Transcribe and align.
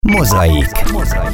Mozaik. 0.00 0.70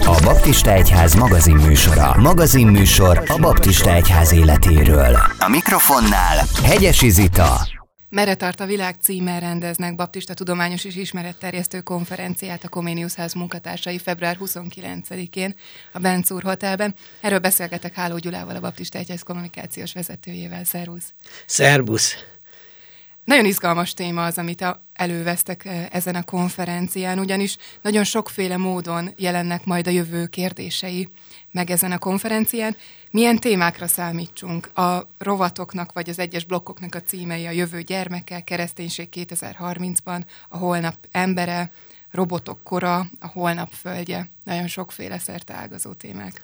A 0.04 0.20
Baptista 0.24 0.72
Egyház 0.72 1.14
magazinműsora. 1.14 2.14
Magazinműsor 2.20 3.22
a 3.26 3.38
Baptista 3.38 3.94
Egyház 3.94 4.32
életéről. 4.32 5.16
A 5.38 5.48
mikrofonnál 5.48 6.46
Hegyesi 6.62 7.10
Zita. 7.10 7.66
Mere 8.08 8.34
tart 8.34 8.60
a 8.60 8.66
világ 8.66 8.96
címmel 9.00 9.40
rendeznek 9.40 9.94
Baptista 9.94 10.34
Tudományos 10.34 10.84
és 10.84 10.96
Ismeretterjesztő 10.96 11.80
konferenciát 11.80 12.64
a 12.64 12.68
Koménius 12.68 13.14
Ház 13.14 13.32
munkatársai 13.32 13.98
február 13.98 14.36
29-én 14.40 15.54
a 15.92 15.98
Bencúr 15.98 16.42
Hotelben. 16.42 16.94
Erről 17.20 17.38
beszélgetek 17.38 17.94
Háló 17.94 18.16
Gyulával, 18.16 18.56
a 18.56 18.60
Baptista 18.60 18.98
Egyház 18.98 19.22
kommunikációs 19.22 19.92
vezetőjével. 19.92 20.64
Szervusz! 20.64 21.12
Szervusz! 21.46 22.16
Nagyon 23.24 23.44
izgalmas 23.44 23.94
téma 23.94 24.24
az, 24.24 24.38
amit 24.38 24.64
elővesztek 24.92 25.64
eh, 25.64 25.86
ezen 25.90 26.14
a 26.14 26.22
konferencián, 26.22 27.18
ugyanis 27.18 27.56
nagyon 27.82 28.04
sokféle 28.04 28.56
módon 28.56 29.10
jelennek 29.16 29.64
majd 29.64 29.86
a 29.86 29.90
jövő 29.90 30.26
kérdései 30.26 31.08
meg 31.50 31.70
ezen 31.70 31.92
a 31.92 31.98
konferencián. 31.98 32.76
Milyen 33.10 33.38
témákra 33.38 33.86
számítsunk? 33.86 34.78
A 34.78 35.08
rovatoknak 35.18 35.92
vagy 35.92 36.08
az 36.08 36.18
egyes 36.18 36.44
blokkoknak 36.44 36.94
a 36.94 37.02
címei 37.02 37.46
a 37.46 37.50
jövő 37.50 37.82
gyermeke, 37.82 38.40
kereszténység 38.40 39.08
2030-ban, 39.12 40.22
a 40.48 40.56
holnap 40.56 40.96
embere, 41.10 41.72
robotok 42.10 42.62
kora, 42.62 42.98
a 43.20 43.26
holnap 43.26 43.72
földje. 43.72 44.30
Nagyon 44.44 44.66
sokféle 44.66 45.18
szerteágazó 45.18 45.92
témák. 45.92 46.42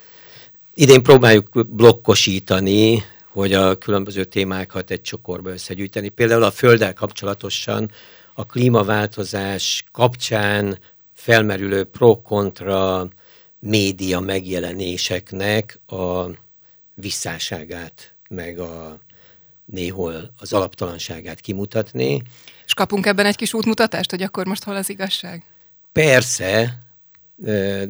Idén 0.75 1.03
próbáljuk 1.03 1.67
blokkosítani 1.69 3.05
hogy 3.33 3.53
a 3.53 3.79
különböző 3.79 4.25
témákat 4.25 4.91
egy 4.91 5.01
csokorba 5.01 5.51
összegyűjteni. 5.51 6.09
Például 6.09 6.43
a 6.43 6.51
Földdel 6.51 6.93
kapcsolatosan 6.93 7.91
a 8.35 8.47
klímaváltozás 8.47 9.85
kapcsán 9.93 10.79
felmerülő 11.15 11.85
pro-kontra 11.85 13.09
média 13.59 14.21
megjelenéseknek 14.21 15.81
a 15.87 16.25
visszáságát, 16.95 18.15
meg 18.29 18.59
a 18.59 18.99
néhol 19.65 20.31
az 20.39 20.53
alaptalanságát 20.53 21.41
kimutatni. 21.41 22.23
És 22.65 22.75
kapunk 22.75 23.07
ebben 23.07 23.27
egy 23.27 23.37
kis 23.37 23.55
útmutatást, 23.55 24.11
hogy 24.11 24.23
akkor 24.23 24.47
most 24.47 24.65
hol 24.65 24.77
az 24.77 24.89
igazság? 24.89 25.45
Persze, 25.93 26.79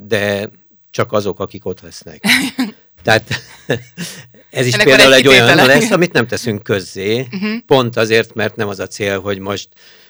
de 0.06 0.48
csak 0.91 1.12
azok, 1.12 1.41
akik 1.41 1.66
ott 1.66 1.80
lesznek. 1.80 2.25
Tehát 3.02 3.28
ez 4.50 4.66
is 4.66 4.72
Ennek 4.72 4.86
például 4.86 5.14
egy 5.14 5.28
olyan 5.28 5.56
lesz, 5.56 5.90
amit 5.90 6.12
nem 6.12 6.26
teszünk 6.26 6.62
közzé, 6.62 7.20
uh-huh. 7.20 7.58
pont 7.66 7.96
azért, 7.96 8.34
mert 8.34 8.56
nem 8.56 8.68
az 8.68 8.80
a 8.80 8.86
cél, 8.86 9.20
hogy 9.20 9.38
most 9.38 9.68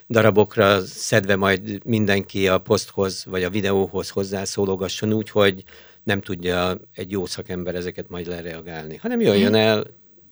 darabokra 0.08 0.80
szedve 0.80 1.36
majd 1.36 1.84
mindenki 1.84 2.48
a 2.48 2.58
poszthoz 2.58 3.24
vagy 3.24 3.42
a 3.42 3.50
videóhoz 3.50 4.08
hozzászólogasson 4.08 5.12
úgy, 5.12 5.30
hogy 5.30 5.62
nem 6.05 6.20
tudja 6.20 6.78
egy 6.94 7.10
jó 7.10 7.27
szakember 7.27 7.74
ezeket 7.74 8.08
majd 8.08 8.27
lereagálni, 8.27 8.97
hanem 8.97 9.20
jöjjön 9.20 9.52
uh-huh. 9.52 9.69
el, 9.69 9.86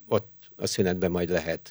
ott 0.08 0.32
a 0.56 0.66
szünetben 0.66 1.10
majd 1.10 1.30
lehet 1.30 1.70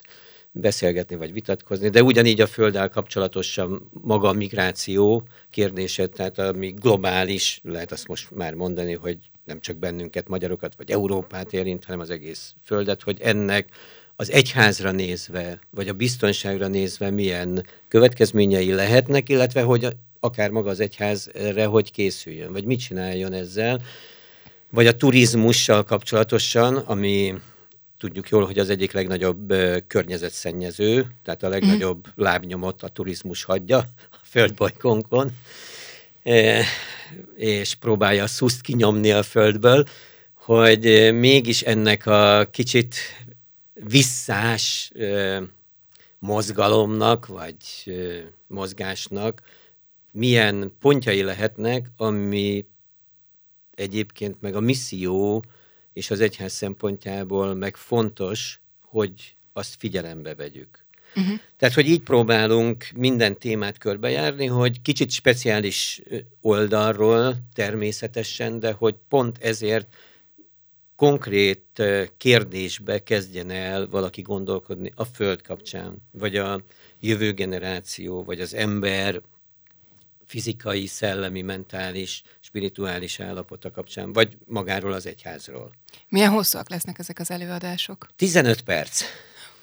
beszélgetni 0.60 1.16
vagy 1.16 1.32
vitatkozni, 1.32 1.88
de 1.88 2.02
ugyanígy 2.02 2.40
a 2.40 2.46
Földdel 2.46 2.88
kapcsolatosan 2.88 3.90
maga 3.92 4.28
a 4.28 4.32
migráció 4.32 5.22
kérdése, 5.50 6.06
tehát 6.06 6.38
ami 6.38 6.68
globális, 6.68 7.60
lehet 7.64 7.92
azt 7.92 8.08
most 8.08 8.30
már 8.30 8.54
mondani, 8.54 8.94
hogy 8.94 9.18
nem 9.44 9.60
csak 9.60 9.76
bennünket, 9.76 10.28
magyarokat 10.28 10.74
vagy 10.76 10.90
Európát 10.90 11.52
érint, 11.52 11.84
hanem 11.84 12.00
az 12.00 12.10
egész 12.10 12.54
Földet, 12.64 13.02
hogy 13.02 13.20
ennek 13.20 13.68
az 14.16 14.30
egyházra 14.30 14.90
nézve, 14.90 15.58
vagy 15.70 15.88
a 15.88 15.92
biztonságra 15.92 16.66
nézve 16.66 17.10
milyen 17.10 17.66
következményei 17.88 18.72
lehetnek, 18.72 19.28
illetve 19.28 19.62
hogy 19.62 19.88
akár 20.20 20.50
maga 20.50 20.70
az 20.70 20.80
egyház 20.80 21.30
erre 21.34 21.64
hogy 21.64 21.90
készüljön, 21.90 22.52
vagy 22.52 22.64
mit 22.64 22.80
csináljon 22.80 23.32
ezzel, 23.32 23.82
vagy 24.70 24.86
a 24.86 24.96
turizmussal 24.96 25.84
kapcsolatosan, 25.84 26.76
ami 26.76 27.34
tudjuk 27.98 28.28
jól, 28.28 28.44
hogy 28.44 28.58
az 28.58 28.70
egyik 28.70 28.92
legnagyobb 28.92 29.54
környezetszennyező, 29.86 31.06
tehát 31.22 31.42
a 31.42 31.48
legnagyobb 31.48 32.06
mm. 32.06 32.22
lábnyomot 32.22 32.82
a 32.82 32.88
turizmus 32.88 33.44
hagyja 33.44 33.78
a 34.10 34.18
földbolygónkon, 34.22 35.30
és 37.36 37.74
próbálja 37.74 38.22
a 38.22 38.26
szuszt 38.26 38.60
kinyomni 38.60 39.12
a 39.12 39.22
földből, 39.22 39.84
hogy 40.34 41.14
mégis 41.14 41.62
ennek 41.62 42.06
a 42.06 42.48
kicsit 42.50 42.96
visszás 43.72 44.92
mozgalomnak, 46.18 47.26
vagy 47.26 47.56
mozgásnak 48.46 49.42
milyen 50.10 50.72
pontjai 50.80 51.22
lehetnek, 51.22 51.90
ami 51.96 52.66
egyébként 53.74 54.40
meg 54.40 54.54
a 54.54 54.60
misszió 54.60 55.44
és 55.98 56.10
az 56.10 56.20
egyház 56.20 56.52
szempontjából 56.52 57.54
meg 57.54 57.76
fontos, 57.76 58.60
hogy 58.82 59.36
azt 59.52 59.74
figyelembe 59.78 60.34
vegyük. 60.34 60.84
Uh-huh. 61.16 61.38
Tehát, 61.56 61.74
hogy 61.74 61.88
így 61.88 62.02
próbálunk 62.02 62.86
minden 62.94 63.38
témát 63.38 63.78
körbejárni, 63.78 64.46
hogy 64.46 64.82
kicsit 64.82 65.10
speciális 65.10 66.02
oldalról 66.40 67.36
természetesen, 67.54 68.58
de 68.58 68.72
hogy 68.72 68.94
pont 69.08 69.38
ezért 69.38 69.96
konkrét 70.96 71.82
kérdésbe 72.16 73.02
kezdjen 73.02 73.50
el 73.50 73.86
valaki 73.86 74.22
gondolkodni 74.22 74.92
a 74.94 75.04
Föld 75.04 75.42
kapcsán, 75.42 75.96
vagy 76.10 76.36
a 76.36 76.64
jövő 77.00 77.32
generáció, 77.32 78.24
vagy 78.24 78.40
az 78.40 78.54
ember 78.54 79.20
fizikai, 80.26 80.86
szellemi, 80.86 81.42
mentális, 81.42 82.22
spirituális 82.48 83.20
állapota 83.20 83.70
kapcsán, 83.70 84.12
vagy 84.12 84.36
magáról 84.46 84.92
az 84.92 85.06
egyházról. 85.06 85.70
Milyen 86.08 86.30
hosszúak 86.30 86.70
lesznek 86.70 86.98
ezek 86.98 87.18
az 87.18 87.30
előadások? 87.30 88.08
15 88.16 88.60
perc. 88.60 89.02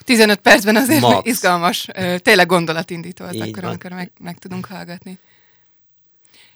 15 0.04 0.40
percben 0.40 0.76
azért 0.76 1.02
Max. 1.02 1.30
izgalmas, 1.30 1.88
tényleg 2.18 2.48
gondolatindító 2.48 3.26
az 3.26 3.36
akkor, 3.40 3.64
amikor 3.64 3.92
meg, 3.92 4.12
meg 4.20 4.38
tudunk 4.38 4.66
hallgatni. 4.66 5.20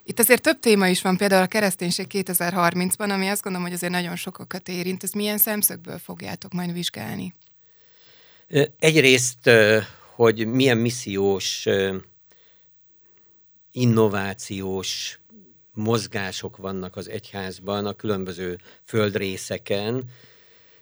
Itt 0.03 0.19
azért 0.19 0.41
több 0.41 0.59
téma 0.59 0.88
is 0.88 1.01
van, 1.01 1.18
például 1.18 1.44
a 1.44 1.47
kereszténység 1.47 2.07
2030-ban, 2.09 3.09
ami 3.09 3.28
azt 3.28 3.41
gondolom, 3.41 3.68
hogy 3.68 3.75
azért 3.75 3.91
nagyon 3.91 4.16
sokakat 4.16 4.69
érint. 4.69 5.03
Ez 5.03 5.12
milyen 5.12 5.38
szemszögből 5.38 5.97
fogjátok 5.97 6.53
majd 6.53 6.73
vizsgálni? 6.73 7.34
Egyrészt, 8.79 9.50
hogy 10.16 10.45
milyen 10.45 10.78
missziós, 10.78 11.66
innovációs 13.72 15.19
mozgások 15.79 16.57
vannak 16.57 16.95
az 16.95 17.09
egyházban, 17.09 17.85
a 17.85 17.94
különböző 17.94 18.57
földrészeken, 18.84 20.03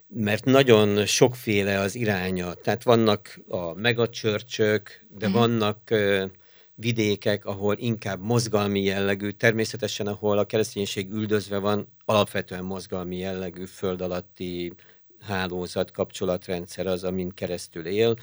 mert 0.07 0.45
nagyon 0.45 1.05
sokféle 1.05 1.79
az 1.79 1.95
iránya. 1.95 2.53
Tehát 2.53 2.83
vannak 2.83 3.39
a 3.47 3.73
megacsörcsök, 3.73 5.05
de 5.09 5.27
mm. 5.27 5.31
vannak 5.31 5.93
vidékek, 6.75 7.45
ahol 7.45 7.75
inkább 7.77 8.21
mozgalmi 8.21 8.83
jellegű, 8.83 9.29
természetesen 9.29 10.07
ahol 10.07 10.37
a 10.37 10.45
kereszténység 10.45 11.11
üldözve 11.11 11.57
van, 11.57 11.87
alapvetően 12.05 12.63
mozgalmi 12.63 13.17
jellegű 13.17 13.65
föld 13.65 14.01
alatti 14.01 14.73
hálózat, 15.19 15.91
kapcsolatrendszer 15.91 16.87
az, 16.87 17.03
amin 17.03 17.29
keresztül 17.29 17.85
él, 17.85 18.15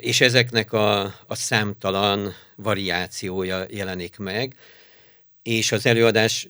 és 0.00 0.20
ezeknek 0.20 0.72
a, 0.72 1.02
a 1.02 1.34
számtalan 1.34 2.32
variációja 2.56 3.64
jelenik 3.70 4.18
meg, 4.18 4.56
és 5.42 5.72
az 5.72 5.86
előadás 5.86 6.48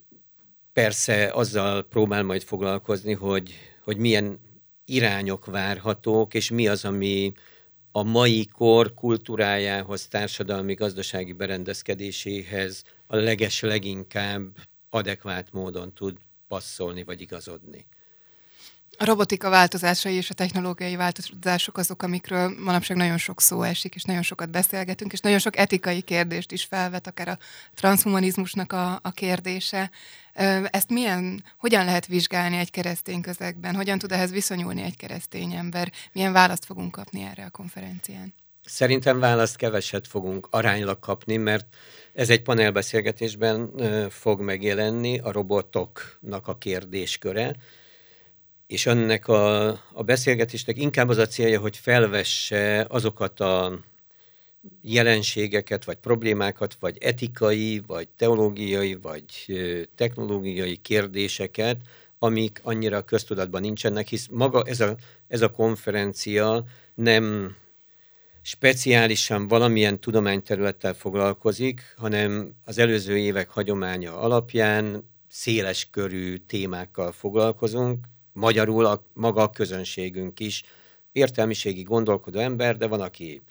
persze 0.72 1.30
azzal 1.32 1.82
próbál 1.82 2.22
majd 2.22 2.42
foglalkozni, 2.42 3.12
hogy, 3.12 3.54
hogy 3.84 3.96
milyen 3.96 4.40
irányok 4.84 5.46
várhatók, 5.46 6.34
és 6.34 6.50
mi 6.50 6.68
az, 6.68 6.84
ami 6.84 7.32
a 7.92 8.02
mai 8.02 8.46
kor 8.46 8.94
kultúrájához, 8.94 10.06
társadalmi, 10.06 10.74
gazdasági 10.74 11.32
berendezkedéséhez 11.32 12.84
a 13.06 13.16
leges 13.16 13.60
leginkább 13.60 14.56
adekvát 14.90 15.52
módon 15.52 15.94
tud 15.94 16.16
passzolni 16.48 17.04
vagy 17.04 17.20
igazodni. 17.20 17.86
A 18.98 19.04
robotika 19.04 19.50
változásai 19.50 20.14
és 20.14 20.30
a 20.30 20.34
technológiai 20.34 20.96
változások 20.96 21.78
azok, 21.78 22.02
amikről 22.02 22.54
manapság 22.58 22.96
nagyon 22.96 23.18
sok 23.18 23.40
szó 23.40 23.62
esik, 23.62 23.94
és 23.94 24.02
nagyon 24.02 24.22
sokat 24.22 24.50
beszélgetünk, 24.50 25.12
és 25.12 25.20
nagyon 25.20 25.38
sok 25.38 25.56
etikai 25.56 26.00
kérdést 26.00 26.52
is 26.52 26.64
felvet, 26.64 27.06
akár 27.06 27.28
a 27.28 27.38
transhumanizmusnak 27.74 28.72
a, 28.72 28.98
a 29.02 29.10
kérdése. 29.10 29.90
Ezt 30.70 30.88
milyen, 30.88 31.44
hogyan 31.58 31.84
lehet 31.84 32.06
vizsgálni 32.06 32.56
egy 32.56 32.70
keresztény 32.70 33.20
közegben? 33.20 33.74
Hogyan 33.74 33.98
tud 33.98 34.12
ehhez 34.12 34.30
viszonyulni 34.30 34.82
egy 34.82 34.96
keresztény 34.96 35.52
ember? 35.52 35.92
Milyen 36.12 36.32
választ 36.32 36.64
fogunk 36.64 36.90
kapni 36.90 37.22
erre 37.22 37.44
a 37.44 37.50
konferencián? 37.50 38.34
Szerintem 38.64 39.18
választ 39.18 39.56
keveset 39.56 40.06
fogunk 40.06 40.48
aránylag 40.50 40.98
kapni, 40.98 41.36
mert 41.36 41.66
ez 42.12 42.30
egy 42.30 42.42
panelbeszélgetésben 42.42 43.70
fog 44.10 44.40
megjelenni 44.40 45.18
a 45.18 45.32
robotoknak 45.32 46.48
a 46.48 46.56
kérdésköre, 46.58 47.56
és 48.72 48.86
ennek 48.86 49.28
a, 49.28 49.68
a 49.92 50.02
beszélgetésnek 50.04 50.78
inkább 50.78 51.08
az 51.08 51.18
a 51.18 51.26
célja, 51.26 51.60
hogy 51.60 51.76
felvesse 51.76 52.86
azokat 52.88 53.40
a 53.40 53.80
jelenségeket, 54.82 55.84
vagy 55.84 55.96
problémákat, 55.96 56.76
vagy 56.80 56.98
etikai, 57.00 57.82
vagy 57.86 58.08
teológiai, 58.16 58.94
vagy 58.94 59.24
technológiai 59.94 60.76
kérdéseket, 60.76 61.76
amik 62.18 62.60
annyira 62.62 63.04
köztudatban 63.04 63.60
nincsenek, 63.60 64.08
hisz 64.08 64.26
maga 64.30 64.62
ez 64.66 64.80
a, 64.80 64.96
ez 65.28 65.40
a 65.40 65.50
konferencia 65.50 66.64
nem 66.94 67.56
speciálisan 68.42 69.48
valamilyen 69.48 70.00
tudományterülettel 70.00 70.94
foglalkozik, 70.94 71.94
hanem 71.96 72.54
az 72.64 72.78
előző 72.78 73.18
évek 73.18 73.48
hagyománya 73.48 74.18
alapján 74.18 75.10
széles 75.28 75.88
körű 75.90 76.36
témákkal 76.36 77.12
foglalkozunk, 77.12 78.10
magyarul 78.32 78.84
a 78.84 79.04
maga 79.12 79.42
a 79.42 79.50
közönségünk 79.50 80.40
is 80.40 80.62
értelmiségi 81.12 81.82
gondolkodó 81.82 82.38
ember, 82.38 82.76
de 82.76 82.86
van, 82.86 83.00
aki 83.00 83.42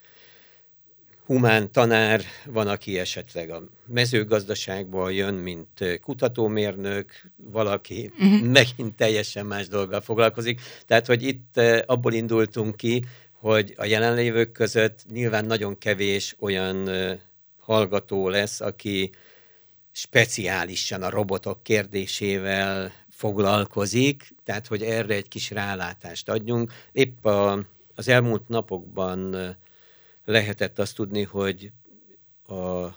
humán 1.26 1.72
tanár, 1.72 2.22
van, 2.46 2.68
aki 2.68 3.00
esetleg 3.00 3.50
a 3.50 3.64
mezőgazdaságból 3.86 5.14
jön, 5.14 5.34
mint 5.34 6.00
kutatómérnök, 6.02 7.12
valaki 7.36 8.12
uh-huh. 8.14 8.42
megint 8.58 8.96
teljesen 8.96 9.46
más 9.46 9.68
dolggal 9.68 10.02
foglalkozik. 10.02 10.62
Tehát, 10.86 11.06
hogy 11.06 11.24
itt 11.24 11.58
abból 11.86 12.14
indultunk 12.14 12.76
ki, 12.76 13.04
hogy 13.32 13.74
a 13.78 13.86
jelenlévők 13.86 14.52
között 14.52 15.06
nyilván 15.12 15.46
nagyon 15.46 15.78
kevés 15.78 16.36
olyan 16.40 16.90
hallgató 17.60 18.30
lesz, 18.30 18.62
aki 18.62 19.12
speciálisan 19.92 21.04
a 21.04 21.10
robotok 21.10 21.64
kérdésével 21.64 22.92
foglalkozik, 23.22 24.36
tehát 24.44 24.68
hogy 24.68 24.82
erre 24.82 25.14
egy 25.14 25.28
kis 25.28 25.52
rálátást 25.52 26.30
adjunk. 26.30 26.72
Épp 26.92 27.26
a, 27.26 27.66
az 27.96 28.08
elmúlt 28.08 28.48
napokban 28.48 29.36
lehetett 30.26 30.80
azt 30.80 30.96
tudni, 30.96 31.24
hogy 31.24 31.72
a 32.48 32.88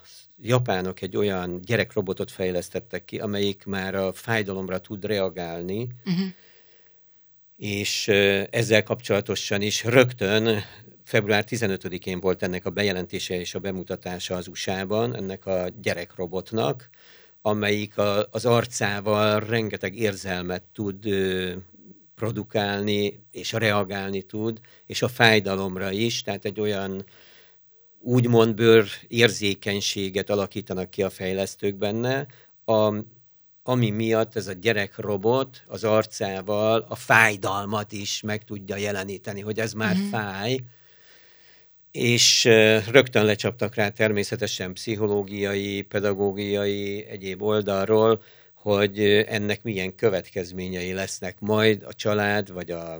japánok 0.41 1.01
egy 1.01 1.17
olyan 1.17 1.61
gyerekrobotot 1.61 2.31
fejlesztettek 2.31 3.05
ki, 3.05 3.19
amelyik 3.19 3.65
már 3.65 3.95
a 3.95 4.13
fájdalomra 4.13 4.79
tud 4.79 5.05
reagálni, 5.05 5.89
uh-huh. 6.05 6.27
és 7.57 8.09
ezzel 8.51 8.83
kapcsolatosan 8.83 9.63
is 9.63 9.85
rögtön 9.85 10.63
február 11.05 11.45
15-én 11.49 12.21
volt 12.21 12.43
ennek 12.43 12.65
a 12.65 12.71
bejelentése 12.71 13.41
és 13.41 13.55
a 13.55 13.59
bemutatása 13.59 14.37
az 14.37 14.49
USA-ban, 14.49 15.17
ennek 15.17 15.47
a 15.47 15.69
gyerekrobotnak, 15.83 16.91
amelyik 17.47 17.99
a, 17.99 18.27
az 18.31 18.47
arcával 18.47 19.41
rengeteg 19.41 19.97
érzelmet 19.97 20.63
tud 20.73 21.07
ö, 21.07 21.53
produkálni, 22.15 23.27
és 23.31 23.53
reagálni 23.53 24.23
tud, 24.23 24.61
és 24.87 25.03
a 25.03 25.09
fájdalomra 25.09 25.91
is, 25.91 26.23
tehát 26.23 26.45
egy 26.45 26.61
olyan 26.61 27.05
úgymond 28.01 28.55
bőr 28.55 28.87
érzékenységet 29.09 30.31
alakítanak 30.31 30.91
ki 30.91 31.03
a 31.03 31.11
fejlesztők 31.11 31.75
benne, 31.75 32.27
a, 32.65 32.95
ami 33.63 33.91
miatt 33.91 34.37
ez 34.37 34.47
a 34.47 34.53
gyerekrobot 34.53 35.63
az 35.67 35.85
arcával 35.85 36.87
a 36.89 36.95
fájdalmat 36.95 37.93
is 37.93 38.21
meg 38.21 38.45
tudja 38.45 38.77
jeleníteni, 38.77 39.41
hogy 39.41 39.59
ez 39.61 39.73
már 39.73 39.97
mm-hmm. 39.97 40.09
fáj, 40.09 40.59
és 41.95 42.45
rögtön 42.91 43.25
lecsaptak 43.25 43.75
rá 43.75 43.89
természetesen 43.89 44.73
pszichológiai, 44.73 45.83
pedagógiai, 45.83 47.05
egyéb 47.05 47.43
oldalról, 47.43 48.23
hogy 48.55 49.01
ennek 49.27 49.63
milyen 49.63 49.95
következményei 49.95 50.93
lesznek 50.93 51.41
majd 51.41 51.83
a 51.83 51.93
család, 51.93 52.53
vagy 52.53 52.71
a, 52.71 52.95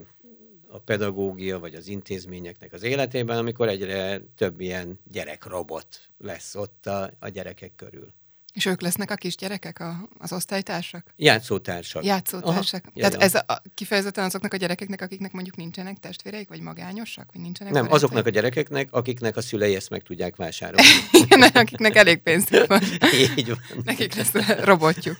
a 0.69 0.79
pedagógia, 0.79 1.59
vagy 1.59 1.75
az 1.75 1.89
intézményeknek 1.89 2.73
az 2.73 2.83
életében, 2.83 3.39
amikor 3.39 3.69
egyre 3.69 4.21
több 4.37 4.61
ilyen 4.61 4.99
gyerekrobot 5.13 6.01
lesz 6.19 6.55
ott 6.55 6.87
a, 6.87 7.11
a 7.19 7.29
gyerekek 7.29 7.73
körül. 7.77 8.13
És 8.55 8.67
ők 8.67 8.81
lesznek 8.81 9.11
a 9.11 9.15
kisgyerekek, 9.15 9.81
a, 9.81 10.09
az 10.19 10.33
osztálytársak? 10.33 11.07
Játszótársak. 11.17 12.05
Játszótársak. 12.05 12.85
Aha, 12.85 12.93
Tehát 12.95 13.15
ez 13.15 13.35
a, 13.35 13.63
kifejezetten 13.75 14.25
azoknak 14.25 14.53
a 14.53 14.57
gyerekeknek, 14.57 15.01
akiknek 15.01 15.33
mondjuk 15.33 15.57
nincsenek 15.57 15.99
testvéreik, 15.99 16.49
vagy 16.49 16.61
magányosak, 16.61 17.31
vagy 17.33 17.43
nincsenek 17.43 17.73
Nem, 17.73 17.83
barátai? 17.83 18.05
azoknak 18.05 18.27
a 18.27 18.31
gyerekeknek, 18.31 18.89
akiknek 18.91 19.37
a 19.37 19.41
szülei 19.41 19.75
ezt 19.75 19.91
meg 19.91 20.03
tudják 20.03 20.37
vásárolni. 20.37 20.87
Igen, 21.25 21.43
akiknek 21.43 21.97
elég 21.97 22.19
pénzük 22.19 22.67
van. 22.67 22.83
Így 23.37 23.49
van. 23.49 23.59
Nekik 23.85 24.15
lesz 24.15 24.33
robotjuk. 24.65 25.17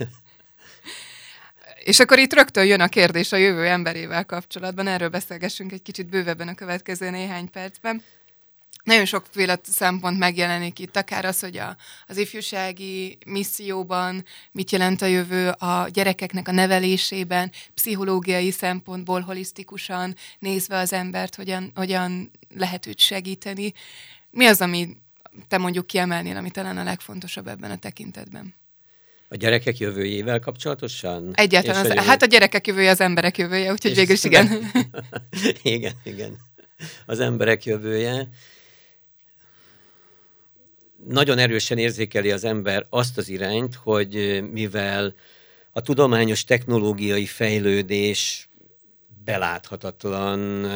És 1.85 2.01
akkor 2.01 2.19
itt 2.19 2.33
rögtön 2.33 2.65
jön 2.65 2.81
a 2.81 2.89
kérdés 2.89 3.33
a 3.33 3.37
jövő 3.37 3.67
emberével 3.67 4.25
kapcsolatban, 4.25 4.87
erről 4.87 5.09
beszélgessünk 5.09 5.73
egy 5.73 5.83
kicsit 5.83 6.07
bővebben 6.07 6.49
a 6.49 6.55
következő 6.55 7.11
néhány 7.11 7.51
percben 7.51 8.03
nagyon 8.83 9.05
sokféle 9.05 9.61
szempont 9.63 10.19
megjelenik 10.19 10.79
itt, 10.79 10.97
akár 10.97 11.25
az, 11.25 11.41
hogy 11.41 11.57
a, 11.57 11.77
az 12.07 12.17
ifjúsági 12.17 13.19
misszióban 13.27 14.25
mit 14.53 14.71
jelent 14.71 15.03
a 15.03 15.07
jövő, 15.07 15.49
a 15.49 15.89
gyerekeknek 15.93 16.49
a 16.49 16.53
nevelésében, 16.53 17.51
pszichológiai 17.75 18.51
szempontból 18.51 19.21
holisztikusan 19.21 20.15
nézve 20.39 20.79
az 20.79 20.93
embert, 20.93 21.35
hogyan, 21.35 21.73
hogyan 21.75 22.31
lehet 22.57 22.87
őt 22.87 22.99
segíteni. 22.99 23.73
Mi 24.31 24.47
az, 24.47 24.61
ami 24.61 24.97
te 25.49 25.59
mondjuk 25.59 25.87
kiemelnél, 25.87 26.37
ami 26.37 26.51
talán 26.51 26.79
a 26.79 26.85
legfontosabb 26.85 27.49
ebben 27.49 27.71
a 27.71 27.77
tekintetben? 27.77 28.55
A 29.29 29.37
gyerekek 29.37 29.79
jövőjével 29.79 30.41
kapcsolatosan? 30.41 31.31
Egyáltalán. 31.35 31.85
Az, 31.85 31.91
a 31.91 32.03
hát 32.03 32.23
a 32.23 32.27
gyerekek 32.27 32.67
jövője 32.67 32.91
az 32.91 33.01
emberek 33.01 33.39
jövője, 33.39 33.73
úgyhogy 33.73 33.95
végül 33.95 34.15
is 34.15 34.25
igen. 34.31 34.71
igen, 35.63 35.95
igen. 36.05 36.37
Az 37.07 37.21
emberek 37.21 37.65
jövője 37.65 38.29
nagyon 41.09 41.39
erősen 41.39 41.79
érzékeli 41.79 42.31
az 42.31 42.45
ember 42.45 42.87
azt 42.91 43.19
az 43.19 43.29
irányt, 43.29 43.75
hogy 43.75 44.45
mivel 44.51 45.15
a 45.73 45.81
tudományos 45.81 46.45
technológiai 46.45 47.27
fejlődés 47.27 48.49
beláthatatlan 49.25 50.67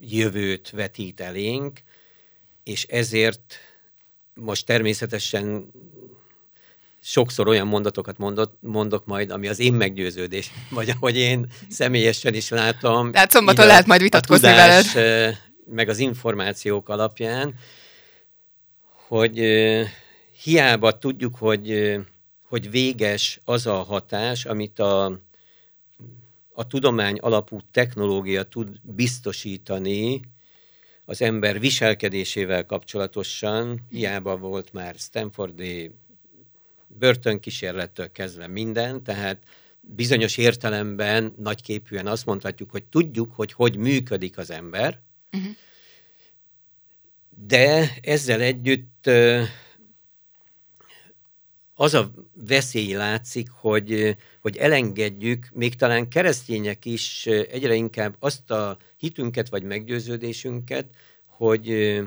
jövőt 0.00 0.70
vetít 0.70 1.20
elénk, 1.20 1.80
és 2.64 2.84
ezért 2.84 3.58
most 4.34 4.66
természetesen 4.66 5.70
sokszor 7.02 7.48
olyan 7.48 7.66
mondatokat 7.66 8.18
mondott, 8.18 8.56
mondok 8.60 9.06
majd, 9.06 9.30
ami 9.30 9.48
az 9.48 9.58
én 9.58 9.72
meggyőződés, 9.72 10.50
vagy 10.70 10.90
ahogy 10.90 11.16
én 11.16 11.46
személyesen 11.68 12.34
is 12.34 12.48
látom. 12.48 13.12
Tehát 13.12 13.30
szombaton 13.30 13.66
lehet 13.66 13.86
majd 13.86 14.00
vitatkozni 14.00 14.48
tudás, 14.48 14.92
veled. 14.92 15.38
Meg 15.66 15.88
az 15.88 15.98
információk 15.98 16.88
alapján, 16.88 17.54
hogy 19.12 19.40
hiába 20.42 20.98
tudjuk, 20.98 21.36
hogy, 21.36 21.96
hogy 22.44 22.70
véges 22.70 23.40
az 23.44 23.66
a 23.66 23.82
hatás, 23.82 24.44
amit 24.44 24.78
a, 24.78 25.04
a 26.52 26.66
tudomány 26.66 27.18
alapú 27.18 27.58
technológia 27.70 28.42
tud 28.42 28.80
biztosítani 28.82 30.20
az 31.04 31.22
ember 31.22 31.60
viselkedésével 31.60 32.66
kapcsolatosan, 32.66 33.86
hiába 33.90 34.36
volt 34.36 34.72
már 34.72 34.94
Stanfordi 34.98 35.90
börtönkísérlettől 36.86 38.12
kezdve 38.12 38.46
minden, 38.46 39.02
tehát 39.02 39.42
bizonyos 39.80 40.36
értelemben 40.36 41.34
nagyképűen 41.38 42.06
azt 42.06 42.26
mondhatjuk, 42.26 42.70
hogy 42.70 42.84
tudjuk, 42.84 43.32
hogy 43.34 43.52
hogy 43.52 43.76
működik 43.76 44.38
az 44.38 44.50
ember, 44.50 45.00
uh-huh 45.32 45.52
de 47.36 47.94
ezzel 48.00 48.40
együtt 48.40 49.10
az 51.74 51.94
a 51.94 52.10
veszély 52.46 52.92
látszik, 52.92 53.50
hogy, 53.50 54.16
hogy 54.40 54.56
elengedjük, 54.56 55.48
még 55.52 55.74
talán 55.74 56.08
keresztények 56.08 56.84
is 56.84 57.26
egyre 57.26 57.74
inkább 57.74 58.16
azt 58.18 58.50
a 58.50 58.76
hitünket 58.96 59.48
vagy 59.48 59.62
meggyőződésünket, 59.62 60.86
hogy, 61.26 61.98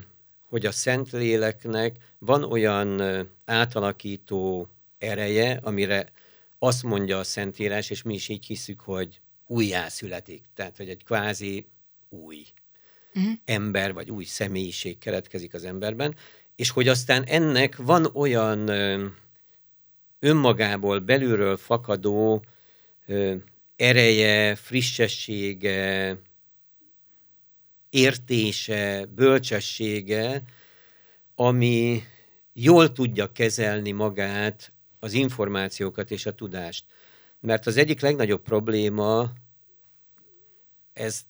hogy 0.50 0.65
a 0.65 0.72
Szentléleknek 0.72 1.96
van 2.20 2.44
olyan 2.44 3.01
átalakító 3.46 4.70
ereje, 4.98 5.60
amire 5.63 6.12
azt 6.60 6.84
mondja 6.84 7.20
a 7.20 7.24
Szentírás, 7.24 7.89
és 7.89 8.01
mi 8.01 8.13
is 8.13 8.29
így 8.29 8.46
hiszük, 8.46 8.79
hogy 8.79 9.22
újjászületik. 9.48 10.44
Tehát, 10.53 10.77
hogy 10.77 10.89
egy 10.89 11.03
kvázi 11.03 11.67
új 12.10 12.46
uh-huh. 13.15 13.34
ember, 13.45 13.93
vagy 13.93 14.12
új 14.12 14.24
személyiség 14.24 14.98
keletkezik 14.98 15.53
az 15.53 15.63
emberben, 15.65 16.15
és 16.55 16.69
hogy 16.69 16.88
aztán 16.88 17.24
ennek 17.24 17.75
van 17.75 18.10
olyan 18.13 18.67
ö, 18.67 19.05
önmagából 20.19 21.00
belülről 21.00 21.57
fakadó 21.57 22.43
ö, 23.05 23.36
ereje, 23.75 24.55
frissessége, 24.55 26.17
értése, 27.89 29.05
bölcsessége, 29.05 30.43
ami 31.36 32.03
jól 32.53 32.91
tudja 32.91 33.31
kezelni 33.31 33.91
magát, 33.91 34.74
az 35.00 35.13
információkat 35.13 36.12
és 36.12 36.25
a 36.25 36.34
tudást. 36.34 36.86
Mert 37.39 37.67
az 37.67 37.77
egyik 37.77 38.01
legnagyobb 38.01 38.41
probléma, 38.41 39.31
ezt 40.93 41.25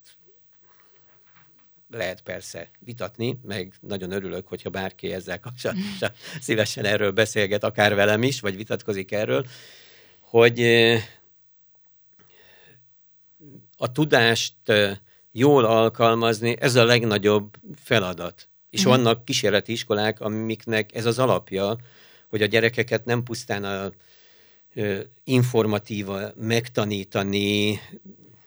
lehet 1.95 2.21
persze 2.21 2.69
vitatni, 2.79 3.39
meg 3.43 3.73
nagyon 3.79 4.11
örülök, 4.11 4.47
hogyha 4.47 4.69
bárki 4.69 5.13
ezzel 5.13 5.39
kapcsolatban 5.39 6.11
szívesen 6.41 6.85
erről 6.85 7.11
beszélget, 7.11 7.63
akár 7.63 7.95
velem 7.95 8.23
is, 8.23 8.39
vagy 8.39 8.55
vitatkozik 8.55 9.11
erről, 9.11 9.45
hogy 10.19 10.61
a 13.77 13.91
tudást 13.91 14.55
jól 15.31 15.65
alkalmazni, 15.65 16.55
ez 16.59 16.75
a 16.75 16.85
legnagyobb 16.85 17.55
feladat. 17.75 18.47
És 18.69 18.85
mm. 18.85 18.89
vannak 18.89 19.25
kísérleti 19.25 19.71
iskolák, 19.71 20.21
amiknek 20.21 20.95
ez 20.95 21.05
az 21.05 21.19
alapja, 21.19 21.77
hogy 22.29 22.41
a 22.41 22.45
gyerekeket 22.45 23.05
nem 23.05 23.23
pusztán 23.23 23.63
a 23.63 23.91
informatíva 25.23 26.31
megtanítani, 26.35 27.79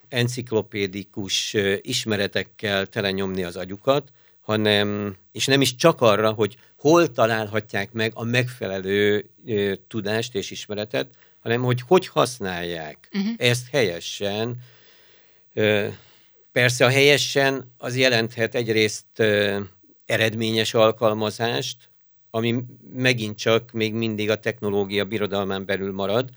enciklopédikus 0.09 1.57
ismeretekkel 1.81 2.87
telenyomni 2.87 3.43
az 3.43 3.57
agyukat, 3.57 4.13
hanem, 4.41 5.17
és 5.33 5.47
nem 5.47 5.61
is 5.61 5.75
csak 5.75 6.01
arra, 6.01 6.33
hogy 6.33 6.57
hol 6.79 7.13
találhatják 7.13 7.93
meg 7.93 8.13
a 8.15 8.25
megfelelő 8.25 9.31
ö, 9.47 9.73
tudást 9.89 10.35
és 10.35 10.51
ismeretet, 10.51 11.09
hanem 11.41 11.63
hogy 11.63 11.83
hogy 11.87 12.07
használják 12.07 13.09
uh-huh. 13.13 13.35
ezt 13.37 13.69
helyesen. 13.71 14.57
Ö, 15.53 15.87
persze 16.53 16.85
a 16.85 16.89
helyesen 16.89 17.75
az 17.77 17.97
jelenthet 17.97 18.55
egyrészt 18.55 19.07
ö, 19.17 19.61
eredményes 20.07 20.75
alkalmazást, 20.75 21.77
ami 22.31 22.65
megint 22.93 23.39
csak 23.39 23.73
még 23.73 23.95
mindig 23.95 24.31
a 24.31 24.41
technológia 24.41 25.05
birodalmán 25.05 25.65
belül 25.65 25.93
marad, 25.93 26.31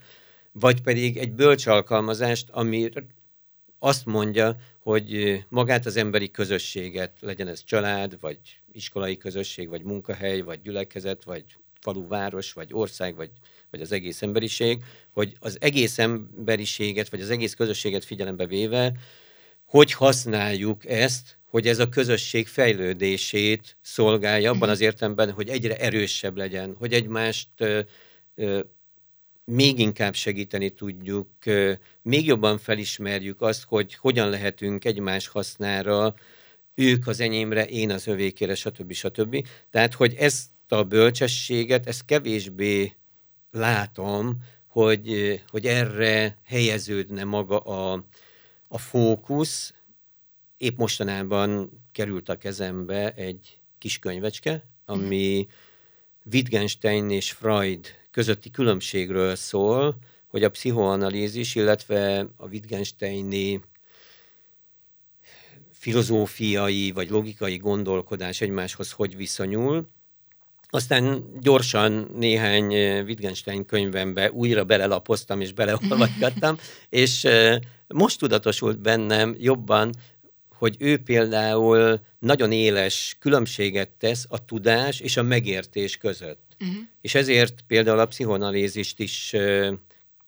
vagy 0.52 0.80
pedig 0.80 1.16
egy 1.16 1.32
bölcs 1.32 1.66
alkalmazást, 1.66 2.50
ami 2.50 2.90
azt 3.84 4.06
mondja, 4.06 4.56
hogy 4.78 5.38
magát 5.48 5.86
az 5.86 5.96
emberi 5.96 6.30
közösséget, 6.30 7.12
legyen 7.20 7.48
ez 7.48 7.64
család, 7.64 8.20
vagy 8.20 8.38
iskolai 8.72 9.16
közösség, 9.16 9.68
vagy 9.68 9.82
munkahely, 9.82 10.40
vagy 10.40 10.60
gyülekezet, 10.62 11.24
vagy 11.24 11.44
falu, 11.80 12.08
város, 12.08 12.52
vagy 12.52 12.68
ország, 12.72 13.14
vagy, 13.16 13.30
vagy 13.70 13.80
az 13.80 13.92
egész 13.92 14.22
emberiség, 14.22 14.84
hogy 15.10 15.32
az 15.40 15.56
egész 15.60 15.98
emberiséget, 15.98 17.08
vagy 17.08 17.20
az 17.20 17.30
egész 17.30 17.54
közösséget 17.54 18.04
figyelembe 18.04 18.46
véve, 18.46 18.92
hogy 19.64 19.92
használjuk 19.92 20.86
ezt, 20.86 21.38
hogy 21.46 21.66
ez 21.68 21.78
a 21.78 21.88
közösség 21.88 22.46
fejlődését 22.46 23.76
szolgálja, 23.80 24.50
abban 24.50 24.68
az 24.68 24.80
értelemben, 24.80 25.30
hogy 25.30 25.48
egyre 25.48 25.76
erősebb 25.76 26.36
legyen, 26.36 26.74
hogy 26.78 26.92
egymást 26.92 27.48
ö, 27.56 27.80
ö, 28.34 28.60
még 29.44 29.78
inkább 29.78 30.14
segíteni 30.14 30.70
tudjuk, 30.70 31.28
még 32.02 32.26
jobban 32.26 32.58
felismerjük 32.58 33.40
azt, 33.40 33.64
hogy 33.64 33.94
hogyan 33.94 34.28
lehetünk 34.28 34.84
egymás 34.84 35.28
hasznára, 35.28 36.14
ők 36.74 37.06
az 37.06 37.20
enyémre, 37.20 37.66
én 37.66 37.90
az 37.90 38.06
övékére, 38.06 38.54
stb. 38.54 38.92
stb. 38.92 39.46
Tehát, 39.70 39.94
hogy 39.94 40.14
ezt 40.14 40.48
a 40.68 40.82
bölcsességet, 40.82 41.86
ezt 41.86 42.04
kevésbé 42.04 42.92
látom, 43.50 44.36
hogy, 44.66 45.40
hogy 45.48 45.66
erre 45.66 46.38
helyeződne 46.44 47.24
maga 47.24 47.58
a, 47.58 48.04
a 48.68 48.78
fókusz, 48.78 49.74
épp 50.56 50.78
mostanában 50.78 51.82
került 51.92 52.28
a 52.28 52.36
kezembe 52.36 53.14
egy 53.14 53.58
kis 53.78 53.98
könyvecske, 53.98 54.64
ami 54.84 55.46
Wittgenstein 56.32 57.10
és 57.10 57.32
Freud 57.32 57.86
közötti 58.12 58.50
különbségről 58.50 59.34
szól, 59.36 59.96
hogy 60.28 60.44
a 60.44 60.50
pszichoanalízis, 60.50 61.54
illetve 61.54 62.26
a 62.36 62.46
Wittgensteini 62.46 63.60
filozófiai 65.72 66.90
vagy 66.90 67.10
logikai 67.10 67.56
gondolkodás 67.56 68.40
egymáshoz 68.40 68.92
hogy 68.92 69.16
viszonyul. 69.16 69.88
Aztán 70.68 71.24
gyorsan 71.40 72.10
néhány 72.14 72.66
Wittgenstein 73.02 73.66
könyvembe 73.66 74.30
újra 74.30 74.64
belelapoztam 74.64 75.40
és 75.40 75.52
beleolvasgattam, 75.52 76.58
és 76.88 77.26
most 77.86 78.18
tudatosult 78.18 78.80
bennem 78.80 79.36
jobban, 79.38 79.92
hogy 80.48 80.76
ő 80.78 80.98
például 80.98 82.00
nagyon 82.18 82.52
éles 82.52 83.16
különbséget 83.20 83.88
tesz 83.88 84.26
a 84.28 84.44
tudás 84.44 85.00
és 85.00 85.16
a 85.16 85.22
megértés 85.22 85.96
között. 85.96 86.41
Uh-huh. 86.62 86.76
És 87.00 87.14
ezért 87.14 87.60
például 87.66 87.98
a 87.98 88.06
pszichoanalízist 88.06 88.98
is 88.98 89.32
uh, 89.34 89.72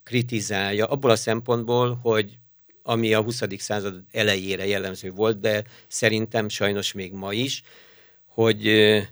kritizálja, 0.02 0.86
abból 0.86 1.10
a 1.10 1.16
szempontból, 1.16 1.98
hogy 2.02 2.38
ami 2.82 3.14
a 3.14 3.22
20. 3.22 3.42
század 3.58 4.02
elejére 4.10 4.66
jellemző 4.66 5.10
volt, 5.10 5.40
de 5.40 5.64
szerintem 5.88 6.48
sajnos 6.48 6.92
még 6.92 7.12
ma 7.12 7.32
is, 7.32 7.62
hogy 8.26 8.68
uh, 8.68 9.02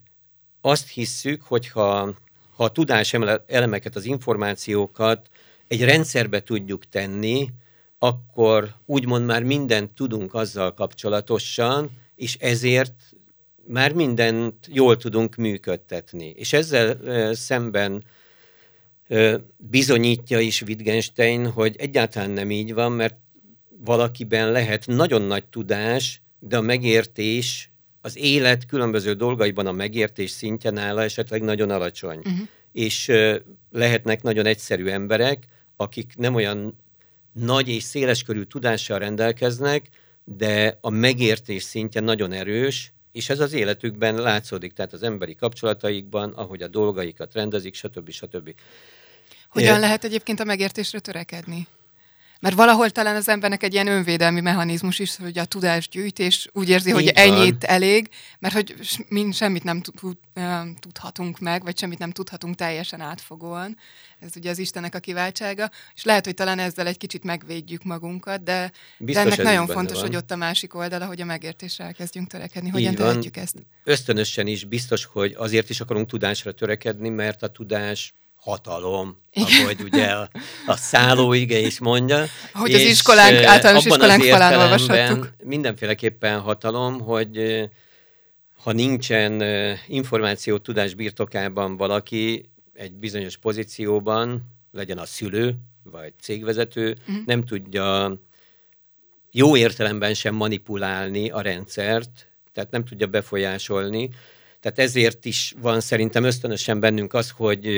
azt 0.61 0.89
hisszük, 0.89 1.43
hogyha 1.43 2.15
ha 2.57 2.65
a 2.65 2.73
tudás 2.73 3.15
elemeket, 3.47 3.97
az 3.97 4.05
információkat 4.05 5.29
egy 5.69 5.85
rendszerbe 5.85 6.41
tudjuk 6.41 6.89
tenni, 6.89 7.49
akkor 7.99 8.75
úgymond 8.87 9.27
már 9.27 9.43
mindent 9.43 9.91
tudunk 9.91 10.35
azzal 10.35 10.75
kapcsolatosan, 10.75 11.91
és 12.15 12.37
ezért 12.41 12.95
már 13.67 13.93
mindent 13.93 14.69
jól 14.69 14.97
tudunk 14.97 15.35
működtetni. 15.35 16.29
És 16.37 16.53
ezzel 16.53 16.99
szemben 17.35 18.05
bizonyítja 19.57 20.41
is 20.41 20.63
Wittgenstein, 20.63 21.51
hogy 21.51 21.77
egyáltalán 21.79 22.31
nem 22.31 22.51
így 22.51 22.75
van, 22.75 22.93
mert 22.93 23.17
valakiben 23.85 24.53
lehet 24.53 24.87
nagyon 24.87 25.23
nagy 25.23 25.47
tudás, 25.47 26.23
de 26.39 26.57
a 26.57 26.61
megértés, 26.61 27.71
az 28.01 28.19
élet 28.19 28.67
különböző 28.67 29.13
dolgaiban 29.13 29.67
a 29.67 29.73
megértés 29.73 30.31
szintje 30.31 30.71
nála 30.71 31.03
esetleg 31.03 31.43
nagyon 31.43 31.71
alacsony. 31.71 32.19
Uh-huh. 32.19 32.49
És 32.73 33.13
lehetnek 33.71 34.23
nagyon 34.23 34.47
egyszerű 34.47 34.87
emberek, 34.87 35.47
akik 35.77 36.13
nem 36.17 36.35
olyan 36.35 36.77
nagy 37.33 37.69
és 37.69 37.83
széleskörű 37.83 38.43
tudással 38.43 38.99
rendelkeznek, 38.99 39.89
de 40.25 40.79
a 40.81 40.91
megértés 40.91 41.63
szintje 41.63 42.01
nagyon 42.01 42.33
erős, 42.33 42.93
és 43.13 43.29
ez 43.29 43.41
az 43.41 43.53
életükben 43.53 44.15
látszódik, 44.15 44.73
tehát 44.73 44.93
az 44.93 45.03
emberi 45.03 45.35
kapcsolataikban, 45.35 46.33
ahogy 46.33 46.63
a 46.63 46.69
dolgaikat 46.69 47.33
rendezik, 47.33 47.75
stb. 47.75 48.11
stb. 48.11 48.55
Hogyan 49.49 49.81
lehet 49.81 50.05
egyébként 50.05 50.41
a 50.41 50.45
megértésre 50.45 50.99
törekedni? 50.99 51.67
Mert 52.43 52.55
valahol 52.55 52.91
talán 52.91 53.17
az 53.17 53.29
embernek 53.29 53.63
egy 53.63 53.73
ilyen 53.73 53.87
önvédelmi 53.87 54.41
mechanizmus 54.41 54.99
is, 54.99 55.17
hogy 55.17 55.39
a 55.39 55.45
tudásgyűjtés 55.45 56.49
úgy 56.53 56.69
érzi, 56.69 56.89
Így 56.89 56.95
hogy 56.95 57.13
van. 57.15 57.25
ennyit 57.25 57.65
elég, 57.65 58.09
mert 58.39 58.55
hogy 58.55 58.75
mind 59.09 59.35
semmit 59.35 59.65
nem 59.65 59.81
tud, 59.81 60.17
tudhatunk 60.81 61.39
meg, 61.39 61.63
vagy 61.63 61.79
semmit 61.79 61.99
nem 61.99 62.11
tudhatunk 62.11 62.55
teljesen 62.55 63.01
átfogóan. 63.01 63.77
Ez 64.21 64.31
ugye 64.37 64.51
az 64.51 64.59
Istennek 64.59 64.95
a 64.95 64.99
kiváltsága, 64.99 65.71
és 65.95 66.05
lehet, 66.05 66.25
hogy 66.25 66.35
talán 66.35 66.59
ezzel 66.59 66.87
egy 66.87 66.99
kicsit 66.99 67.25
megvédjük 67.25 67.83
magunkat, 67.83 68.43
de, 68.43 68.73
de 68.99 69.21
ennek 69.21 69.43
nagyon 69.43 69.67
fontos, 69.67 69.97
van. 69.97 70.07
hogy 70.07 70.17
ott 70.17 70.31
a 70.31 70.37
másik 70.37 70.75
oldala, 70.75 71.07
hogy 71.07 71.21
a 71.21 71.25
megértésre 71.25 71.85
elkezdjünk 71.85 72.29
törekedni. 72.29 72.69
Hogyan 72.69 72.95
tehetjük 72.95 73.37
ezt? 73.37 73.55
Ösztönösen 73.85 74.47
is 74.47 74.65
biztos, 74.65 75.05
hogy 75.05 75.35
azért 75.39 75.71
is 75.71 75.81
akarunk 75.81 76.09
tudásra 76.09 76.53
törekedni, 76.53 77.09
mert 77.09 77.43
a 77.43 77.49
tudás 77.49 78.15
hatalom, 78.43 79.17
ahogy 79.35 79.81
ugye 79.81 80.07
a, 80.07 80.31
a 80.67 80.77
szállóige 80.77 81.59
is 81.59 81.79
mondja. 81.79 82.25
Hogy 82.53 82.75
az 82.75 82.81
iskolánk, 82.81 83.45
általános 83.45 83.85
iskolánk 83.85 84.23
falán 84.23 84.59
olvashattuk. 84.59 85.33
Mindenféleképpen 85.45 86.41
hatalom, 86.41 87.01
hogy 87.01 87.65
ha 88.63 88.73
nincsen 88.73 89.43
információ 89.87 90.59
tudás 90.59 90.95
birtokában 90.95 91.77
valaki 91.77 92.51
egy 92.75 92.93
bizonyos 92.93 93.37
pozícióban, 93.37 94.43
legyen 94.73 94.99
a 94.99 95.07
szülő, 95.07 95.55
vagy 95.85 96.13
cégvezető, 96.21 96.97
uh-huh. 97.01 97.25
nem 97.27 97.45
tudja 97.45 98.19
jó 99.31 99.57
értelemben 99.57 100.15
sem 100.15 100.35
manipulálni 100.35 101.31
a 101.31 101.41
rendszert, 101.41 102.29
tehát 102.53 102.71
nem 102.71 102.85
tudja 102.85 103.07
befolyásolni, 103.07 104.11
tehát 104.63 104.79
ezért 104.79 105.25
is 105.25 105.55
van 105.59 105.81
szerintem 105.81 106.25
ösztönösen 106.25 106.81
bennünk 106.81 107.15
az, 107.15 107.31
hogy, 107.31 107.69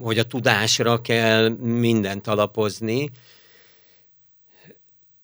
hogy 0.00 0.18
a 0.18 0.26
tudásra 0.26 1.00
kell 1.00 1.48
mindent 1.58 2.26
alapozni. 2.26 3.10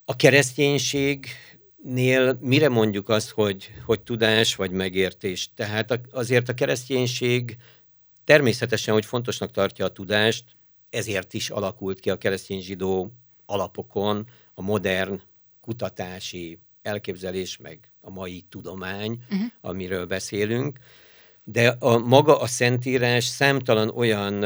A 0.05 0.17
kereszténységnél 0.17 2.39
mire 2.41 2.69
mondjuk 2.69 3.09
azt, 3.09 3.31
hogy, 3.31 3.73
hogy 3.85 4.01
tudás 4.01 4.55
vagy 4.55 4.71
megértés? 4.71 5.51
Tehát 5.55 6.01
azért 6.11 6.49
a 6.49 6.55
kereszténység 6.55 7.57
természetesen, 8.25 8.95
hogy 8.95 9.05
fontosnak 9.05 9.51
tartja 9.51 9.85
a 9.85 9.93
tudást, 9.93 10.45
ezért 10.91 11.35
is 11.35 11.51
alakult 11.51 12.01
ki 12.01 12.11
a 12.11 12.19
keresztény 12.19 12.61
zsidó 12.61 13.13
alapokon 13.47 14.29
a 14.55 14.63
modern 14.63 15.23
kutatási 15.61 16.59
elképzelés, 16.83 17.57
meg 17.57 17.92
a 18.05 18.11
mai 18.11 18.45
tudomány, 18.49 19.19
uh-huh. 19.31 19.47
amiről 19.61 20.07
beszélünk, 20.07 20.79
de 21.45 21.69
a 21.69 21.99
maga 21.99 22.41
a 22.41 22.47
Szentírás 22.47 23.25
számtalan 23.25 23.89
olyan 23.89 24.45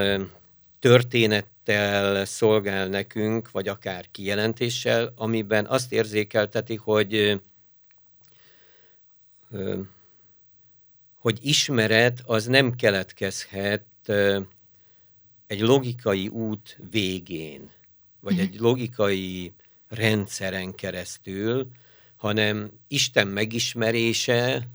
történettel 0.78 2.24
szolgál 2.24 2.86
nekünk, 2.88 3.50
vagy 3.50 3.68
akár 3.68 4.10
kijelentéssel, 4.10 5.12
amiben 5.16 5.66
azt 5.66 5.92
érzékelteti, 5.92 6.74
hogy 6.74 7.40
hogy 11.18 11.38
ismeret 11.42 12.22
az 12.24 12.46
nem 12.46 12.74
keletkezhet 12.74 13.84
egy 15.46 15.60
logikai 15.60 16.28
út 16.28 16.78
végén, 16.90 17.70
vagy 18.20 18.32
mhm. 18.32 18.42
egy 18.42 18.58
logikai 18.58 19.54
rendszeren 19.88 20.74
keresztül, 20.74 21.70
hanem 22.16 22.70
Isten 22.88 23.26
megismerése 23.26 24.68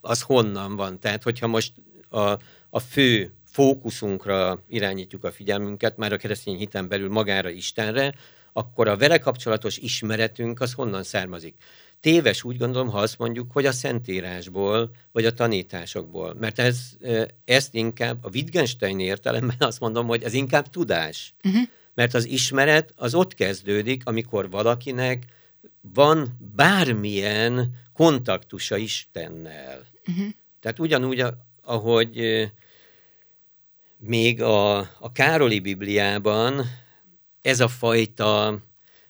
az 0.00 0.22
honnan 0.22 0.76
van. 0.76 1.00
Tehát, 1.00 1.22
hogyha 1.22 1.46
most 1.46 1.72
a, 2.08 2.38
a 2.70 2.78
fő 2.78 3.32
fókuszunkra 3.44 4.64
irányítjuk 4.68 5.24
a 5.24 5.32
figyelmünket, 5.32 5.96
már 5.96 6.12
a 6.12 6.16
keresztény 6.16 6.56
hiten 6.56 6.88
belül 6.88 7.08
magára 7.08 7.48
Istenre, 7.48 8.14
akkor 8.52 8.88
a 8.88 8.96
vele 8.96 9.18
kapcsolatos 9.18 9.76
ismeretünk 9.76 10.60
az 10.60 10.72
honnan 10.72 11.02
származik. 11.02 11.54
Téves 12.00 12.44
úgy 12.44 12.56
gondolom, 12.56 12.88
ha 12.88 12.98
azt 12.98 13.18
mondjuk, 13.18 13.52
hogy 13.52 13.66
a 13.66 13.72
Szentírásból, 13.72 14.90
vagy 15.12 15.24
a 15.24 15.32
tanításokból. 15.32 16.34
Mert 16.38 16.58
ez, 16.58 16.80
ezt 17.44 17.74
inkább 17.74 18.24
a 18.24 18.28
Wittgenstein 18.32 19.00
értelemben 19.00 19.56
azt 19.68 19.80
mondom, 19.80 20.06
hogy 20.06 20.22
ez 20.22 20.32
inkább 20.32 20.68
tudás. 20.68 21.34
Uh-huh. 21.44 21.62
Mert 21.94 22.14
az 22.14 22.24
ismeret 22.24 22.92
az 22.96 23.14
ott 23.14 23.34
kezdődik, 23.34 24.06
amikor 24.06 24.50
valakinek 24.50 25.24
van 25.80 26.36
bármilyen 26.56 27.74
kontaktusa 27.92 28.76
Istennel. 28.76 29.86
Uh-huh. 30.06 30.26
Tehát 30.60 30.78
ugyanúgy, 30.78 31.24
ahogy 31.62 32.50
még 33.96 34.42
a, 34.42 34.78
a 34.78 35.12
Károli 35.12 35.60
Bibliában 35.60 36.64
ez 37.42 37.60
a 37.60 37.68
fajta 37.68 38.58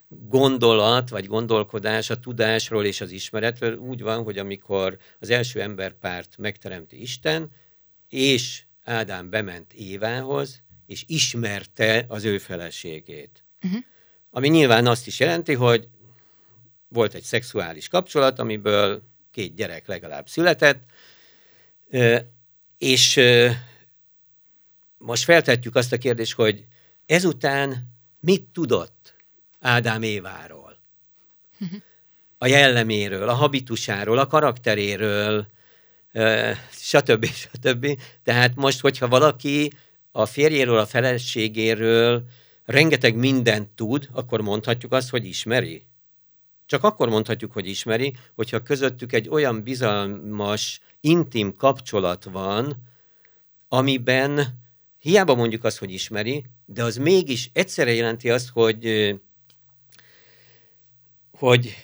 gondolat, 0.09 1.09
vagy 1.09 1.27
gondolkodás 1.27 2.11
a 2.11 2.21
tudásról 2.21 2.85
és 2.85 3.01
az 3.01 3.11
ismeretről 3.11 3.77
úgy 3.77 4.03
van, 4.03 4.23
hogy 4.23 4.39
amikor 4.39 4.99
az 5.21 5.31
első 5.31 5.61
emberpárt 5.61 6.37
megteremti 6.39 7.01
Isten, 7.01 7.51
és 8.09 8.63
Ádám 8.85 9.31
bement 9.31 9.73
Évához, 9.73 10.63
és 10.91 11.05
ismerte 11.07 12.05
az 12.09 12.25
ő 12.25 12.39
feleségét. 12.39 13.45
Uh-huh. 13.63 13.81
Ami 14.31 14.49
nyilván 14.49 14.87
azt 14.87 15.07
is 15.07 15.21
jelenti, 15.21 15.55
hogy 15.55 15.89
volt 16.89 17.15
egy 17.15 17.23
szexuális 17.23 17.89
kapcsolat, 17.89 18.39
amiből 18.39 19.03
két 19.31 19.55
gyerek 19.55 19.87
legalább 19.87 20.29
született, 20.29 20.83
és 22.79 23.21
most 24.99 25.25
feltetjük 25.25 25.75
azt 25.75 25.93
a 25.93 25.99
kérdést, 25.99 26.33
hogy 26.33 26.65
ezután 27.07 27.89
mit 28.21 28.43
tudott 28.43 29.17
Ádám 29.61 30.03
Éváról? 30.03 30.79
A 32.39 32.47
jelleméről, 32.47 33.29
a 33.29 33.35
habitusáról, 33.35 34.19
a 34.19 34.27
karakteréről, 34.27 35.47
stb. 36.71 37.25
stb. 37.25 38.01
Tehát 38.23 38.55
most, 38.55 38.81
hogyha 38.81 39.09
valaki 39.09 39.71
a 40.13 40.27
férjéről, 40.27 40.79
a 40.79 40.87
feleségéről 40.87 42.25
rengeteg 42.65 43.17
mindent 43.17 43.69
tud, 43.69 44.09
akkor 44.13 44.41
mondhatjuk 44.41 44.93
azt, 44.93 45.11
hogy 45.11 45.25
ismeri. 45.25 45.85
Csak 46.67 46.85
akkor 46.85 47.09
mondhatjuk, 47.09 47.53
hogy 47.53 47.69
ismeri, 47.69 48.15
hogyha 48.35 48.63
közöttük 48.63 49.13
egy 49.13 49.29
olyan 49.29 49.63
bizalmas, 49.63 50.81
intim 51.01 51.55
kapcsolat 51.55 52.25
van, 52.25 52.77
amiben 53.69 54.59
hiába 54.99 55.35
mondjuk 55.35 55.65
azt, 55.65 55.79
hogy 55.79 55.93
ismeri, 55.93 56.45
de 56.67 56.85
az 56.85 56.97
mégis 56.97 57.51
egyszerre 57.53 57.93
jelenti 57.93 58.31
azt, 58.31 58.49
hogy, 58.49 59.15
hogy 61.31 61.77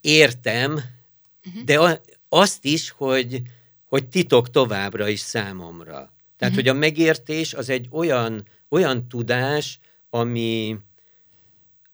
értem, 0.00 0.72
uh-huh. 0.72 1.62
de 1.64 2.00
azt 2.28 2.64
is, 2.64 2.90
hogy, 2.90 3.42
hogy 3.84 4.08
titok 4.08 4.50
továbbra 4.50 5.08
is 5.08 5.20
számomra. 5.20 6.13
Tehát, 6.36 6.54
uh-huh. 6.54 6.54
hogy 6.54 6.68
a 6.68 6.80
megértés 6.80 7.54
az 7.54 7.68
egy 7.68 7.88
olyan, 7.90 8.46
olyan 8.68 9.08
tudás, 9.08 9.78
ami 10.10 10.78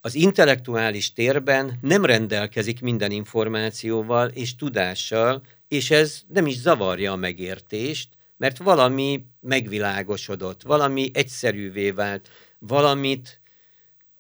az 0.01 0.15
intellektuális 0.15 1.13
térben 1.13 1.79
nem 1.81 2.05
rendelkezik 2.05 2.81
minden 2.81 3.11
információval 3.11 4.29
és 4.29 4.57
tudással, 4.57 5.43
és 5.69 5.91
ez 5.91 6.23
nem 6.29 6.47
is 6.47 6.59
zavarja 6.59 7.13
a 7.13 7.17
megértést, 7.17 8.09
mert 8.37 8.59
valami 8.59 9.25
megvilágosodott, 9.41 10.63
valami 10.63 11.11
egyszerűvé 11.13 11.91
vált, 11.91 12.29
valamit 12.59 13.41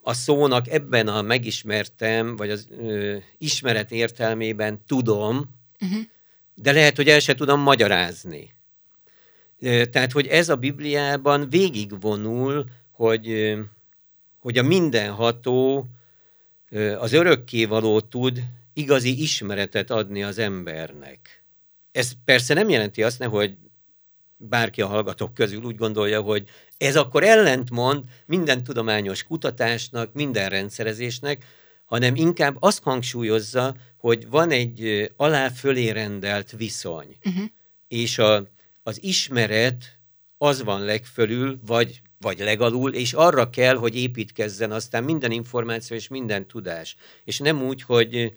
a 0.02 0.12
szónak 0.12 0.68
ebben 0.68 1.08
a 1.08 1.22
megismertem, 1.22 2.36
vagy 2.36 2.50
az 2.50 2.68
ö, 2.78 3.16
ismeret 3.38 3.90
értelmében 3.90 4.82
tudom, 4.86 5.50
uh-huh. 5.80 6.00
de 6.54 6.72
lehet, 6.72 6.96
hogy 6.96 7.08
el 7.08 7.20
se 7.20 7.34
tudom 7.34 7.60
magyarázni. 7.60 8.54
Tehát, 9.60 10.12
hogy 10.12 10.26
ez 10.26 10.48
a 10.48 10.56
Bibliában 10.56 11.48
végigvonul, 11.48 12.64
hogy, 12.90 13.54
hogy 14.38 14.58
a 14.58 14.62
mindenható, 14.62 15.86
az 16.98 17.12
örökkévaló 17.12 18.00
tud 18.00 18.42
igazi 18.72 19.22
ismeretet 19.22 19.90
adni 19.90 20.22
az 20.22 20.38
embernek. 20.38 21.44
Ez 21.92 22.12
persze 22.24 22.54
nem 22.54 22.68
jelenti 22.68 23.02
azt, 23.02 23.22
hogy 23.24 23.56
bárki 24.36 24.82
a 24.82 24.86
hallgatók 24.86 25.34
közül 25.34 25.62
úgy 25.62 25.76
gondolja, 25.76 26.20
hogy 26.20 26.48
ez 26.78 26.96
akkor 26.96 27.24
ellentmond 27.24 28.04
minden 28.26 28.64
tudományos 28.64 29.22
kutatásnak, 29.22 30.12
minden 30.12 30.48
rendszerezésnek, 30.48 31.44
hanem 31.84 32.14
inkább 32.14 32.56
azt 32.60 32.82
hangsúlyozza, 32.82 33.74
hogy 33.96 34.28
van 34.28 34.50
egy 34.50 35.10
alá-fölé 35.16 35.88
rendelt 35.88 36.50
viszony. 36.50 37.16
Uh-huh. 37.24 37.44
És 37.88 38.18
a, 38.18 38.46
az 38.82 39.02
ismeret 39.02 39.98
az 40.38 40.62
van 40.62 40.84
legfölül, 40.84 41.60
vagy, 41.66 42.00
vagy 42.18 42.38
legalul, 42.38 42.94
és 42.94 43.12
arra 43.12 43.50
kell, 43.50 43.76
hogy 43.76 43.96
építkezzen 43.96 44.72
aztán 44.72 45.04
minden 45.04 45.30
információ 45.30 45.96
és 45.96 46.08
minden 46.08 46.46
tudás. 46.46 46.96
És 47.24 47.38
nem 47.38 47.62
úgy, 47.62 47.82
hogy, 47.82 48.34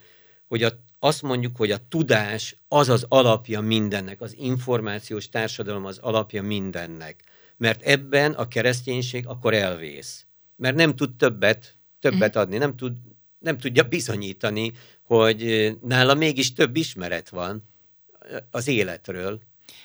hogy 0.47 0.63
a 0.63 0.71
azt 1.03 1.21
mondjuk, 1.21 1.57
hogy 1.57 1.71
a 1.71 1.87
tudás 1.89 2.55
az 2.67 2.89
az 2.89 3.05
alapja 3.09 3.61
mindennek, 3.61 4.21
az 4.21 4.35
információs 4.37 5.29
társadalom 5.29 5.85
az 5.85 5.97
alapja 5.97 6.43
mindennek. 6.43 7.23
Mert 7.57 7.81
ebben 7.81 8.33
a 8.33 8.47
kereszténység 8.47 9.27
akkor 9.27 9.53
elvész. 9.53 10.25
Mert 10.55 10.75
nem 10.75 10.95
tud 10.95 11.15
többet, 11.15 11.77
többet 11.99 12.35
adni, 12.35 12.57
nem, 12.57 12.75
tud, 12.75 12.93
nem 13.39 13.57
tudja 13.57 13.83
bizonyítani, 13.83 14.71
hogy 15.01 15.71
nála 15.81 16.13
mégis 16.13 16.53
több 16.53 16.75
ismeret 16.75 17.29
van 17.29 17.63
az 18.51 18.67
életről. 18.67 19.41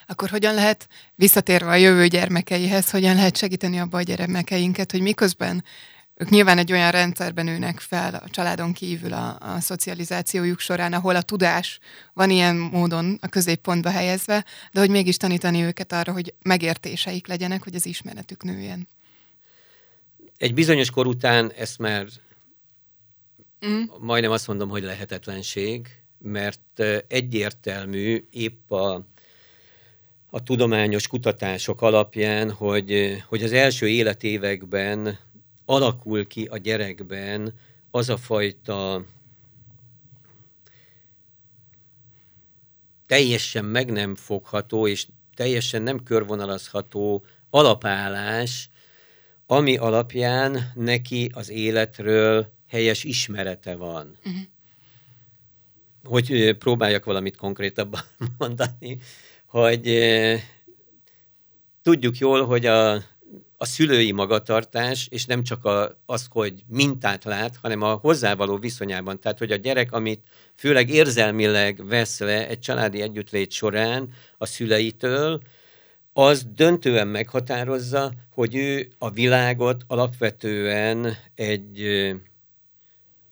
Akkor 0.09 0.29
hogyan 0.29 0.53
lehet, 0.53 0.87
visszatérve 1.15 1.69
a 1.69 1.75
jövő 1.75 2.07
gyermekeihez, 2.07 2.89
hogyan 2.89 3.15
lehet 3.15 3.37
segíteni 3.37 3.79
abba 3.79 3.97
a 3.97 4.01
gyermekeinket, 4.01 4.91
hogy 4.91 5.01
miközben 5.01 5.63
ők 6.15 6.29
nyilván 6.29 6.57
egy 6.57 6.71
olyan 6.71 6.91
rendszerben 6.91 7.45
nőnek 7.45 7.79
fel 7.79 8.15
a 8.15 8.29
családon 8.29 8.73
kívül 8.73 9.13
a, 9.13 9.37
a 9.39 9.59
szocializációjuk 9.59 10.59
során, 10.59 10.93
ahol 10.93 11.15
a 11.15 11.21
tudás 11.21 11.79
van 12.13 12.29
ilyen 12.29 12.55
módon 12.55 13.17
a 13.21 13.27
középpontba 13.27 13.89
helyezve, 13.89 14.45
de 14.71 14.79
hogy 14.79 14.89
mégis 14.89 15.17
tanítani 15.17 15.61
őket 15.61 15.93
arra, 15.93 16.11
hogy 16.11 16.33
megértéseik 16.41 17.27
legyenek, 17.27 17.63
hogy 17.63 17.75
az 17.75 17.85
ismeretük 17.85 18.43
nőjen. 18.43 18.87
Egy 20.37 20.53
bizonyos 20.53 20.89
kor 20.89 21.07
után 21.07 21.51
ezt 21.51 21.77
már 21.77 22.05
mm. 23.65 23.81
majdnem 23.99 24.31
azt 24.31 24.47
mondom, 24.47 24.69
hogy 24.69 24.83
lehetetlenség, 24.83 25.87
mert 26.17 26.83
egyértelmű 27.07 28.27
épp 28.29 28.71
a, 28.71 29.07
a 30.29 30.43
tudományos 30.43 31.07
kutatások 31.07 31.81
alapján, 31.81 32.51
hogy, 32.51 33.17
hogy 33.27 33.43
az 33.43 33.51
első 33.51 33.87
életévekben 33.87 35.19
alakul 35.65 36.27
ki 36.27 36.45
a 36.45 36.57
gyerekben 36.57 37.53
az 37.91 38.09
a 38.09 38.17
fajta 38.17 39.05
teljesen 43.07 43.65
meg 43.65 43.91
nem 43.91 44.15
fogható 44.15 44.87
és 44.87 45.07
teljesen 45.35 45.81
nem 45.81 46.03
körvonalazható 46.03 47.25
alapállás, 47.49 48.69
ami 49.47 49.77
alapján 49.77 50.71
neki 50.75 51.31
az 51.33 51.49
életről 51.49 52.51
helyes 52.67 53.03
ismerete 53.03 53.75
van. 53.75 54.17
Uh-huh. 54.25 54.41
Hogy 56.03 56.55
próbáljak 56.57 57.05
valamit 57.05 57.35
konkrétabban 57.35 58.01
mondani, 58.37 58.99
hogy 59.49 59.99
tudjuk 61.81 62.17
jól, 62.17 62.45
hogy 62.45 62.65
a 62.65 63.03
a 63.61 63.65
szülői 63.65 64.11
magatartás, 64.11 65.07
és 65.11 65.25
nem 65.25 65.43
csak 65.43 65.65
a, 65.65 66.01
az, 66.05 66.27
hogy 66.29 66.63
mintát 66.67 67.23
lát, 67.23 67.57
hanem 67.61 67.81
a 67.81 67.93
hozzávaló 67.93 68.57
viszonyában. 68.57 69.19
Tehát, 69.19 69.37
hogy 69.37 69.51
a 69.51 69.55
gyerek, 69.55 69.91
amit 69.91 70.21
főleg 70.55 70.89
érzelmileg 70.89 71.87
vesz 71.87 72.19
le 72.19 72.47
egy 72.47 72.59
családi 72.59 73.01
együttlét 73.01 73.51
során 73.51 74.13
a 74.37 74.45
szüleitől, 74.45 75.41
az 76.13 76.45
döntően 76.55 77.07
meghatározza, 77.07 78.11
hogy 78.29 78.55
ő 78.55 78.87
a 78.97 79.09
világot 79.09 79.83
alapvetően 79.87 81.17
egy 81.35 82.09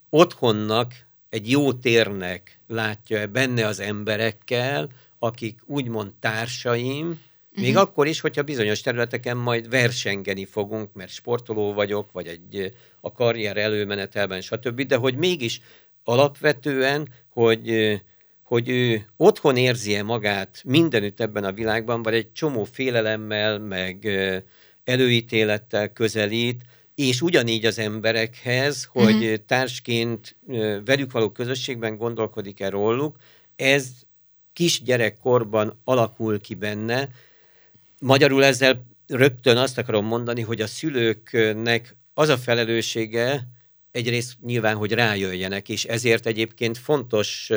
otthonnak, 0.10 0.94
egy 1.30 1.50
jó 1.50 1.74
térnek 1.74 2.60
látja 2.68 3.28
benne 3.28 3.66
az 3.66 3.80
emberekkel, 3.80 4.90
akik 5.20 5.60
úgymond 5.66 6.14
társaim, 6.20 7.20
még 7.56 7.70
uh-huh. 7.70 7.84
akkor 7.84 8.08
is, 8.08 8.20
hogyha 8.20 8.44
bizonyos 8.44 8.82
területeken 8.82 9.38
majd 9.38 9.70
versengeni 9.70 10.46
fogunk, 10.46 10.94
mert 10.94 11.12
sportoló 11.12 11.74
vagyok, 11.74 12.12
vagy 12.12 12.28
egy 12.28 12.72
a 13.02 13.12
karrier 13.12 13.58
előmenetelben, 13.58 14.42
stb., 14.42 14.82
de 14.82 14.96
hogy 14.96 15.16
mégis 15.16 15.62
alapvetően, 16.04 17.10
hogy, 17.30 18.00
hogy 18.44 18.70
ő 18.70 19.08
otthon 19.18 19.58
érzi-e 19.58 20.04
magát 20.04 20.62
mindenütt 20.66 21.20
ebben 21.20 21.44
a 21.44 21.52
világban, 21.52 22.02
vagy 22.02 22.14
egy 22.14 22.32
csomó 22.32 22.64
félelemmel, 22.64 23.60
meg 23.60 24.08
előítélettel 24.84 25.94
közelít, 25.94 26.62
és 26.96 27.22
ugyanígy 27.22 27.66
az 27.66 27.80
emberekhez, 27.80 28.90
hogy 28.92 29.24
uh-huh. 29.24 29.36
társként 29.46 30.36
velük 30.86 31.12
való 31.12 31.30
közösségben 31.30 31.98
gondolkodik-e 31.98 32.70
róluk, 32.70 33.16
ez 33.56 33.88
kisgyerekkorban 34.58 35.82
alakul 35.84 36.42
ki 36.42 36.54
benne. 36.54 37.10
Magyarul 38.00 38.44
ezzel 38.44 38.86
rögtön 39.08 39.58
azt 39.58 39.78
akarom 39.78 40.06
mondani, 40.06 40.42
hogy 40.42 40.62
a 40.62 40.68
szülőknek 40.68 41.96
az 42.14 42.30
a 42.30 42.38
felelőssége, 42.38 43.48
egyrészt 43.92 44.34
nyilván, 44.42 44.76
hogy 44.76 44.92
rájöjjenek, 44.92 45.70
és 45.70 45.86
ezért 45.86 46.26
egyébként 46.26 46.78
fontos 46.78 47.50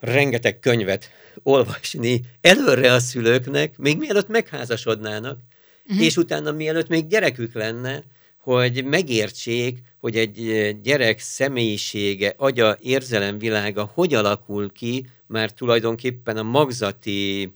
rengeteg 0.00 0.58
könyvet 0.58 1.10
olvasni 1.42 2.20
előre 2.40 2.92
a 2.92 3.00
szülőknek, 3.00 3.78
még 3.78 3.98
mielőtt 3.98 4.28
megházasodnának, 4.28 5.38
uh-huh. 5.86 6.04
és 6.04 6.16
utána 6.16 6.52
mielőtt 6.52 6.88
még 6.88 7.06
gyerekük 7.06 7.54
lenne, 7.54 8.02
hogy 8.38 8.84
megértsék, 8.84 9.78
hogy 10.00 10.16
egy 10.16 10.76
gyerek 10.82 11.20
személyisége, 11.20 12.34
agya, 12.36 12.76
érzelemvilága 12.80 13.90
hogy 13.94 14.14
alakul 14.14 14.72
ki, 14.72 15.06
már 15.28 15.52
tulajdonképpen 15.52 16.36
a 16.36 16.42
magzati 16.42 17.54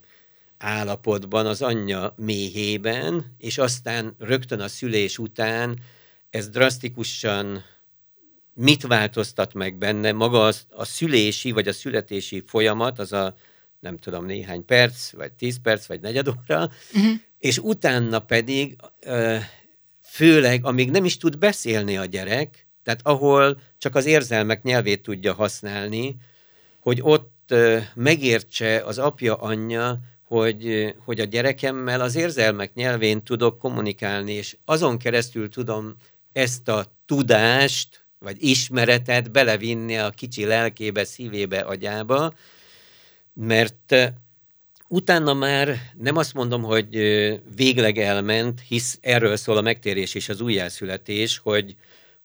állapotban, 0.58 1.46
az 1.46 1.62
anyja 1.62 2.14
méhében, 2.16 3.34
és 3.38 3.58
aztán 3.58 4.14
rögtön 4.18 4.60
a 4.60 4.68
szülés 4.68 5.18
után 5.18 5.78
ez 6.30 6.48
drasztikusan 6.48 7.64
mit 8.54 8.82
változtat 8.86 9.54
meg 9.54 9.76
benne, 9.76 10.12
maga 10.12 10.44
az, 10.44 10.66
a 10.70 10.84
szülési 10.84 11.50
vagy 11.50 11.68
a 11.68 11.72
születési 11.72 12.42
folyamat, 12.46 12.98
az 12.98 13.12
a 13.12 13.34
nem 13.80 13.96
tudom, 13.96 14.24
néhány 14.24 14.64
perc, 14.64 15.12
vagy 15.12 15.32
tíz 15.32 15.60
perc, 15.62 15.86
vagy 15.86 16.00
negyed 16.00 16.28
óra, 16.28 16.70
uh-huh. 16.94 17.12
és 17.38 17.58
utána 17.58 18.18
pedig 18.18 18.76
főleg, 20.02 20.64
amíg 20.64 20.90
nem 20.90 21.04
is 21.04 21.16
tud 21.16 21.38
beszélni 21.38 21.96
a 21.96 22.04
gyerek, 22.04 22.66
tehát 22.82 23.00
ahol 23.02 23.60
csak 23.78 23.94
az 23.94 24.06
érzelmek 24.06 24.62
nyelvét 24.62 25.02
tudja 25.02 25.34
használni, 25.34 26.16
hogy 26.80 26.98
ott 27.02 27.41
megértse 27.94 28.82
az 28.84 28.98
apja, 28.98 29.34
anyja, 29.34 29.98
hogy, 30.26 30.94
hogy 31.04 31.20
a 31.20 31.24
gyerekemmel 31.24 32.00
az 32.00 32.14
érzelmek 32.14 32.74
nyelvén 32.74 33.22
tudok 33.22 33.58
kommunikálni, 33.58 34.32
és 34.32 34.56
azon 34.64 34.98
keresztül 34.98 35.48
tudom 35.48 35.96
ezt 36.32 36.68
a 36.68 36.84
tudást, 37.06 38.04
vagy 38.18 38.36
ismeretet 38.44 39.30
belevinni 39.30 39.98
a 39.98 40.10
kicsi 40.10 40.44
lelkébe, 40.44 41.04
szívébe, 41.04 41.60
agyába, 41.60 42.34
mert 43.34 43.94
utána 44.88 45.34
már 45.34 45.78
nem 45.98 46.16
azt 46.16 46.34
mondom, 46.34 46.62
hogy 46.62 46.90
végleg 47.56 47.98
elment, 47.98 48.60
hisz 48.68 48.98
erről 49.00 49.36
szól 49.36 49.56
a 49.56 49.60
megtérés 49.60 50.14
és 50.14 50.28
az 50.28 50.40
újjászületés, 50.40 51.38
hogy, 51.38 51.76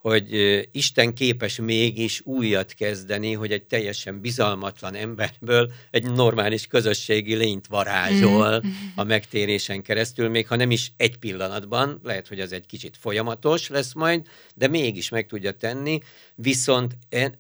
hogy 0.08 0.67
Isten 0.72 1.13
képes 1.13 1.60
mégis 1.60 2.22
újat 2.24 2.74
kezdeni, 2.74 3.34
hogy 3.34 3.52
egy 3.52 3.63
teljesen 3.63 4.22
bizalmatlan 4.22 4.96
emberből 4.96 5.72
egy 5.91 6.12
normális 6.12 6.67
közösségi 6.67 7.36
lényt 7.36 7.67
varázsol 7.67 8.62
mm. 8.65 8.70
a 8.96 9.04
megtérésen 9.04 9.82
keresztül, 9.82 10.30
még 10.30 10.48
ha 10.48 10.56
nem 10.56 10.72
is 10.72 10.91
egy 10.98 11.17
pillanatban, 11.17 12.00
lehet, 12.04 12.28
hogy 12.28 12.39
az 12.39 12.52
egy 12.52 12.65
kicsit 12.65 12.98
folyamatos 13.00 13.70
lesz 13.70 13.93
majd, 13.93 14.28
de 14.56 14.67
mégis 14.67 15.10
meg 15.10 15.26
tudja 15.26 15.52
tenni, 15.52 16.00
viszont 16.36 16.98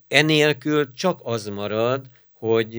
enélkül 0.07 0.91
csak 0.93 1.19
az 1.23 1.45
marad, 1.47 2.05
hogy 2.31 2.75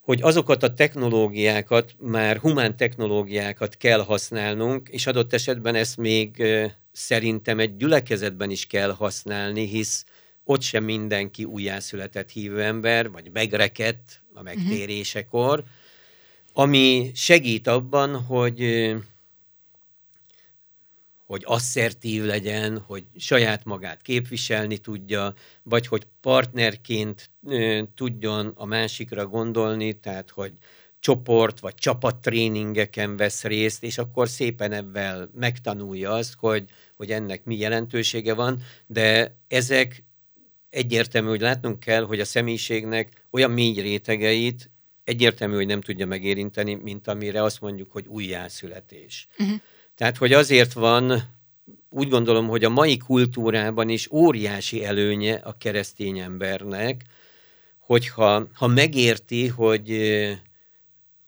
hogy 0.00 0.22
azokat 0.22 0.62
a 0.62 0.74
technológiákat, 0.74 1.94
már 1.98 2.36
humán 2.36 2.76
technológiákat 2.76 3.76
kell 3.76 4.04
használnunk, 4.04 4.88
és 4.88 5.06
adott 5.06 5.32
esetben 5.32 5.74
ezt 5.74 5.96
még 5.96 6.42
szerintem 6.92 7.58
egy 7.58 7.76
gyülekezetben 7.76 8.50
is 8.50 8.66
kell 8.66 8.92
használni, 8.92 9.66
hisz 9.66 10.04
ott 10.44 10.62
sem 10.62 10.84
mindenki 10.84 11.44
újjászületett 11.44 12.30
hívő 12.30 12.62
ember, 12.62 13.10
vagy 13.10 13.30
megrekedt 13.32 14.22
a 14.34 14.42
megtérésekor, 14.42 15.64
ami 16.52 17.10
segít 17.14 17.66
abban, 17.66 18.22
hogy 18.22 18.90
hogy 21.30 21.42
asszertív 21.46 22.24
legyen, 22.24 22.78
hogy 22.78 23.04
saját 23.16 23.64
magát 23.64 24.02
képviselni 24.02 24.78
tudja, 24.78 25.34
vagy 25.62 25.86
hogy 25.86 26.06
partnerként 26.20 27.30
tudjon 27.94 28.52
a 28.54 28.64
másikra 28.64 29.26
gondolni, 29.26 29.92
tehát 29.92 30.30
hogy 30.30 30.52
csoport 31.00 31.60
vagy 31.60 31.74
csapattréningeken 31.74 33.16
vesz 33.16 33.44
részt, 33.44 33.82
és 33.82 33.98
akkor 33.98 34.28
szépen 34.28 34.72
ebben 34.72 35.30
megtanulja 35.34 36.10
azt, 36.10 36.34
hogy, 36.38 36.64
hogy 36.96 37.10
ennek 37.10 37.44
mi 37.44 37.56
jelentősége 37.56 38.34
van, 38.34 38.62
de 38.86 39.36
ezek 39.48 40.04
egyértelmű, 40.70 41.28
hogy 41.28 41.40
látnunk 41.40 41.80
kell, 41.80 42.04
hogy 42.04 42.20
a 42.20 42.24
személyiségnek 42.24 43.24
olyan 43.30 43.50
mély 43.50 43.80
rétegeit 43.80 44.70
egyértelmű, 45.04 45.54
hogy 45.54 45.66
nem 45.66 45.80
tudja 45.80 46.06
megérinteni, 46.06 46.74
mint 46.74 47.08
amire 47.08 47.42
azt 47.42 47.60
mondjuk, 47.60 47.92
hogy 47.92 48.06
újjászületés. 48.06 49.28
Uh-huh. 49.38 49.56
Tehát, 49.94 50.16
hogy 50.16 50.32
azért 50.32 50.72
van, 50.72 51.22
úgy 51.88 52.08
gondolom, 52.08 52.48
hogy 52.48 52.64
a 52.64 52.68
mai 52.68 52.96
kultúrában 52.96 53.88
is 53.88 54.10
óriási 54.10 54.84
előnye 54.84 55.34
a 55.34 55.56
keresztény 55.58 56.18
embernek, 56.18 57.04
hogyha 57.78 58.48
ha 58.52 58.66
megérti, 58.66 59.46
hogy 59.46 59.90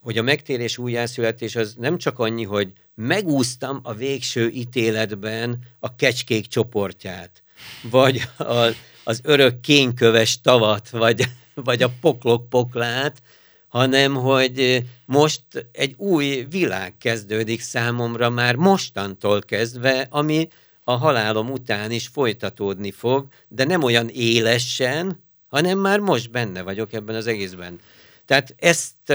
hogy 0.02 0.18
a 0.18 0.22
megtérés 0.22 0.78
újjászületés 0.78 1.56
az 1.56 1.74
nem 1.78 1.98
csak 1.98 2.18
annyi, 2.18 2.44
hogy 2.44 2.72
megúztam 2.94 3.80
a 3.82 3.94
végső 3.94 4.48
ítéletben 4.48 5.58
a 5.80 5.96
kecskék 5.96 6.46
csoportját, 6.46 7.42
vagy 7.90 8.22
a, 8.38 8.70
az 9.04 9.20
örök 9.22 9.60
kényköves 9.60 10.40
tavat, 10.40 10.90
vagy, 10.90 11.24
vagy 11.54 11.82
a 11.82 11.92
poklok 12.00 12.48
poklát, 12.48 13.22
hanem 13.68 14.14
hogy 14.14 14.84
most 15.06 15.42
egy 15.72 15.94
új 15.96 16.46
világ 16.50 16.94
kezdődik 16.98 17.60
számomra 17.60 18.30
már 18.30 18.54
mostantól 18.56 19.40
kezdve, 19.40 20.06
ami 20.10 20.48
a 20.84 20.92
halálom 20.92 21.50
után 21.50 21.90
is 21.90 22.06
folytatódni 22.06 22.90
fog, 22.90 23.26
de 23.48 23.64
nem 23.64 23.82
olyan 23.82 24.08
élesen, 24.08 25.22
hanem 25.48 25.78
már 25.78 25.98
most 25.98 26.30
benne 26.30 26.62
vagyok 26.62 26.92
ebben 26.92 27.14
az 27.14 27.26
egészben. 27.26 27.80
Tehát 28.26 28.54
ezt 28.58 29.12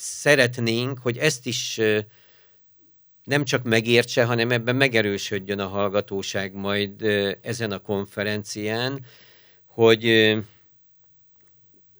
szeretnénk, 0.00 0.98
hogy 0.98 1.16
ezt 1.16 1.46
is 1.46 1.80
nem 3.24 3.44
csak 3.44 3.62
megértse, 3.62 4.24
hanem 4.24 4.50
ebben 4.50 4.76
megerősödjön 4.76 5.58
a 5.58 5.66
hallgatóság 5.66 6.54
majd 6.54 7.02
ezen 7.42 7.72
a 7.72 7.78
konferencián, 7.78 9.04
hogy 9.66 10.04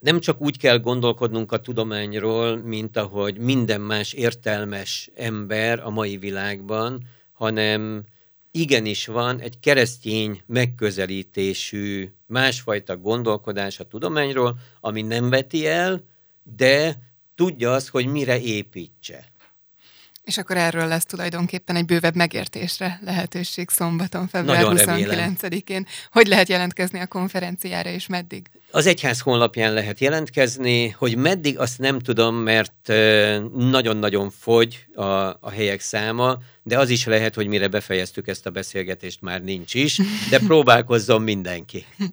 nem 0.01 0.21
csak 0.21 0.41
úgy 0.41 0.59
kell 0.59 0.79
gondolkodnunk 0.79 1.53
a 1.53 1.61
tudományról, 1.61 2.57
mint 2.57 2.97
ahogy 2.97 3.39
minden 3.39 3.81
más 3.81 4.13
értelmes 4.13 5.11
ember 5.15 5.81
a 5.81 5.91
mai 5.91 6.17
világban, 6.17 7.07
hanem 7.33 8.05
igenis 8.51 9.07
van 9.07 9.41
egy 9.41 9.61
keresztény 9.61 10.43
megközelítésű 10.47 12.13
másfajta 12.27 12.97
gondolkodás 12.97 13.81
a 13.81 13.85
tudományról, 13.85 14.59
ami 14.81 15.03
nem 15.03 15.31
veti 15.31 15.67
el, 15.67 16.05
de 16.43 16.99
tudja 17.41 17.73
azt, 17.73 17.89
hogy 17.89 18.07
mire 18.07 18.41
építse. 18.41 19.25
És 20.25 20.39
akkor 20.39 20.57
erről 20.57 20.87
lesz 20.87 21.05
tulajdonképpen 21.05 21.77
egy 21.77 21.85
bővebb 21.85 22.15
megértésre 22.15 23.01
lehetőség 23.05 23.69
szombaton, 23.69 24.29
február 24.29 24.65
29-én. 24.67 25.87
Hogy 26.13 26.27
lehet 26.27 26.49
jelentkezni 26.49 27.01
a 27.01 27.07
konferenciára, 27.07 27.91
és 27.91 28.07
meddig? 28.07 28.51
Az 28.73 28.87
egyház 28.87 29.21
honlapján 29.21 29.73
lehet 29.73 30.01
jelentkezni, 30.01 30.89
hogy 30.89 31.17
meddig 31.17 31.59
azt 31.59 31.79
nem 31.79 31.99
tudom, 31.99 32.37
mert 32.37 32.89
nagyon-nagyon 33.55 34.31
fogy 34.31 34.87
a, 34.95 35.03
a 35.41 35.51
helyek 35.51 35.81
száma, 35.81 36.39
de 36.63 36.79
az 36.79 36.89
is 36.89 37.05
lehet, 37.05 37.35
hogy 37.35 37.47
mire 37.47 37.69
befejeztük 37.69 38.29
ezt 38.29 38.47
a 38.47 38.51
beszélgetést, 38.51 39.21
már 39.21 39.43
nincs 39.43 39.75
is, 39.75 40.01
de 40.31 40.39
próbálkozzon 40.49 41.23
mindenki. 41.23 41.87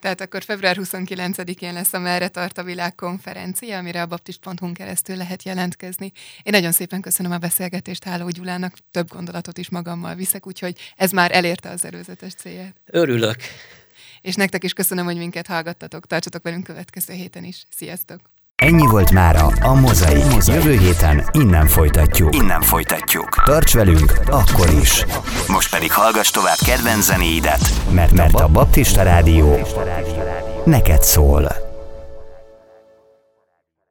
Tehát 0.00 0.20
akkor 0.20 0.42
február 0.42 0.76
29-én 0.80 1.72
lesz 1.72 1.92
a 1.92 1.98
Merre 1.98 2.28
tart 2.28 2.58
a 2.58 2.62
világ 2.62 2.94
konferencia, 2.94 3.78
amire 3.78 4.02
a 4.02 4.06
baptist.hu 4.06 4.72
keresztül 4.72 5.16
lehet 5.16 5.42
jelentkezni. 5.42 6.12
Én 6.42 6.52
nagyon 6.52 6.72
szépen 6.72 7.00
köszönöm 7.00 7.32
a 7.32 7.38
beszélgetést 7.38 8.04
Háló 8.04 8.28
Gyulának, 8.28 8.76
több 8.90 9.08
gondolatot 9.08 9.58
is 9.58 9.70
magammal 9.70 10.14
viszek, 10.14 10.46
úgyhogy 10.46 10.76
ez 10.96 11.10
már 11.10 11.30
elérte 11.32 11.70
az 11.70 11.84
előzetes 11.84 12.34
célját. 12.34 12.76
Örülök. 12.86 13.36
És 14.22 14.34
nektek 14.34 14.64
is 14.64 14.72
köszönöm, 14.72 15.04
hogy 15.04 15.16
minket 15.16 15.46
hallgattatok. 15.46 16.06
Tartsatok 16.06 16.42
velünk 16.42 16.64
következő 16.64 17.12
héten 17.12 17.44
is. 17.44 17.66
Sziasztok! 17.76 18.20
Ennyi 18.56 18.86
volt 18.86 19.10
mára 19.10 19.46
a 19.46 19.74
Mozaik. 19.74 20.46
Jövő 20.46 20.78
héten 20.78 21.28
innen 21.32 21.66
folytatjuk. 21.66 22.34
Innen 22.34 22.60
folytatjuk. 22.60 23.42
Tarts 23.44 23.74
velünk 23.74 24.12
akkor 24.26 24.70
is. 24.80 25.04
Most 25.48 25.70
pedig 25.70 25.92
hallgass 25.92 26.30
tovább 26.30 26.58
kedvenc 26.66 27.04
zenéidet, 27.04 27.60
mert, 27.90 28.12
mert 28.12 28.34
a 28.34 28.48
Baptista 28.48 29.02
Rádió 29.02 29.58
neked 30.64 31.02
szól. 31.02 31.61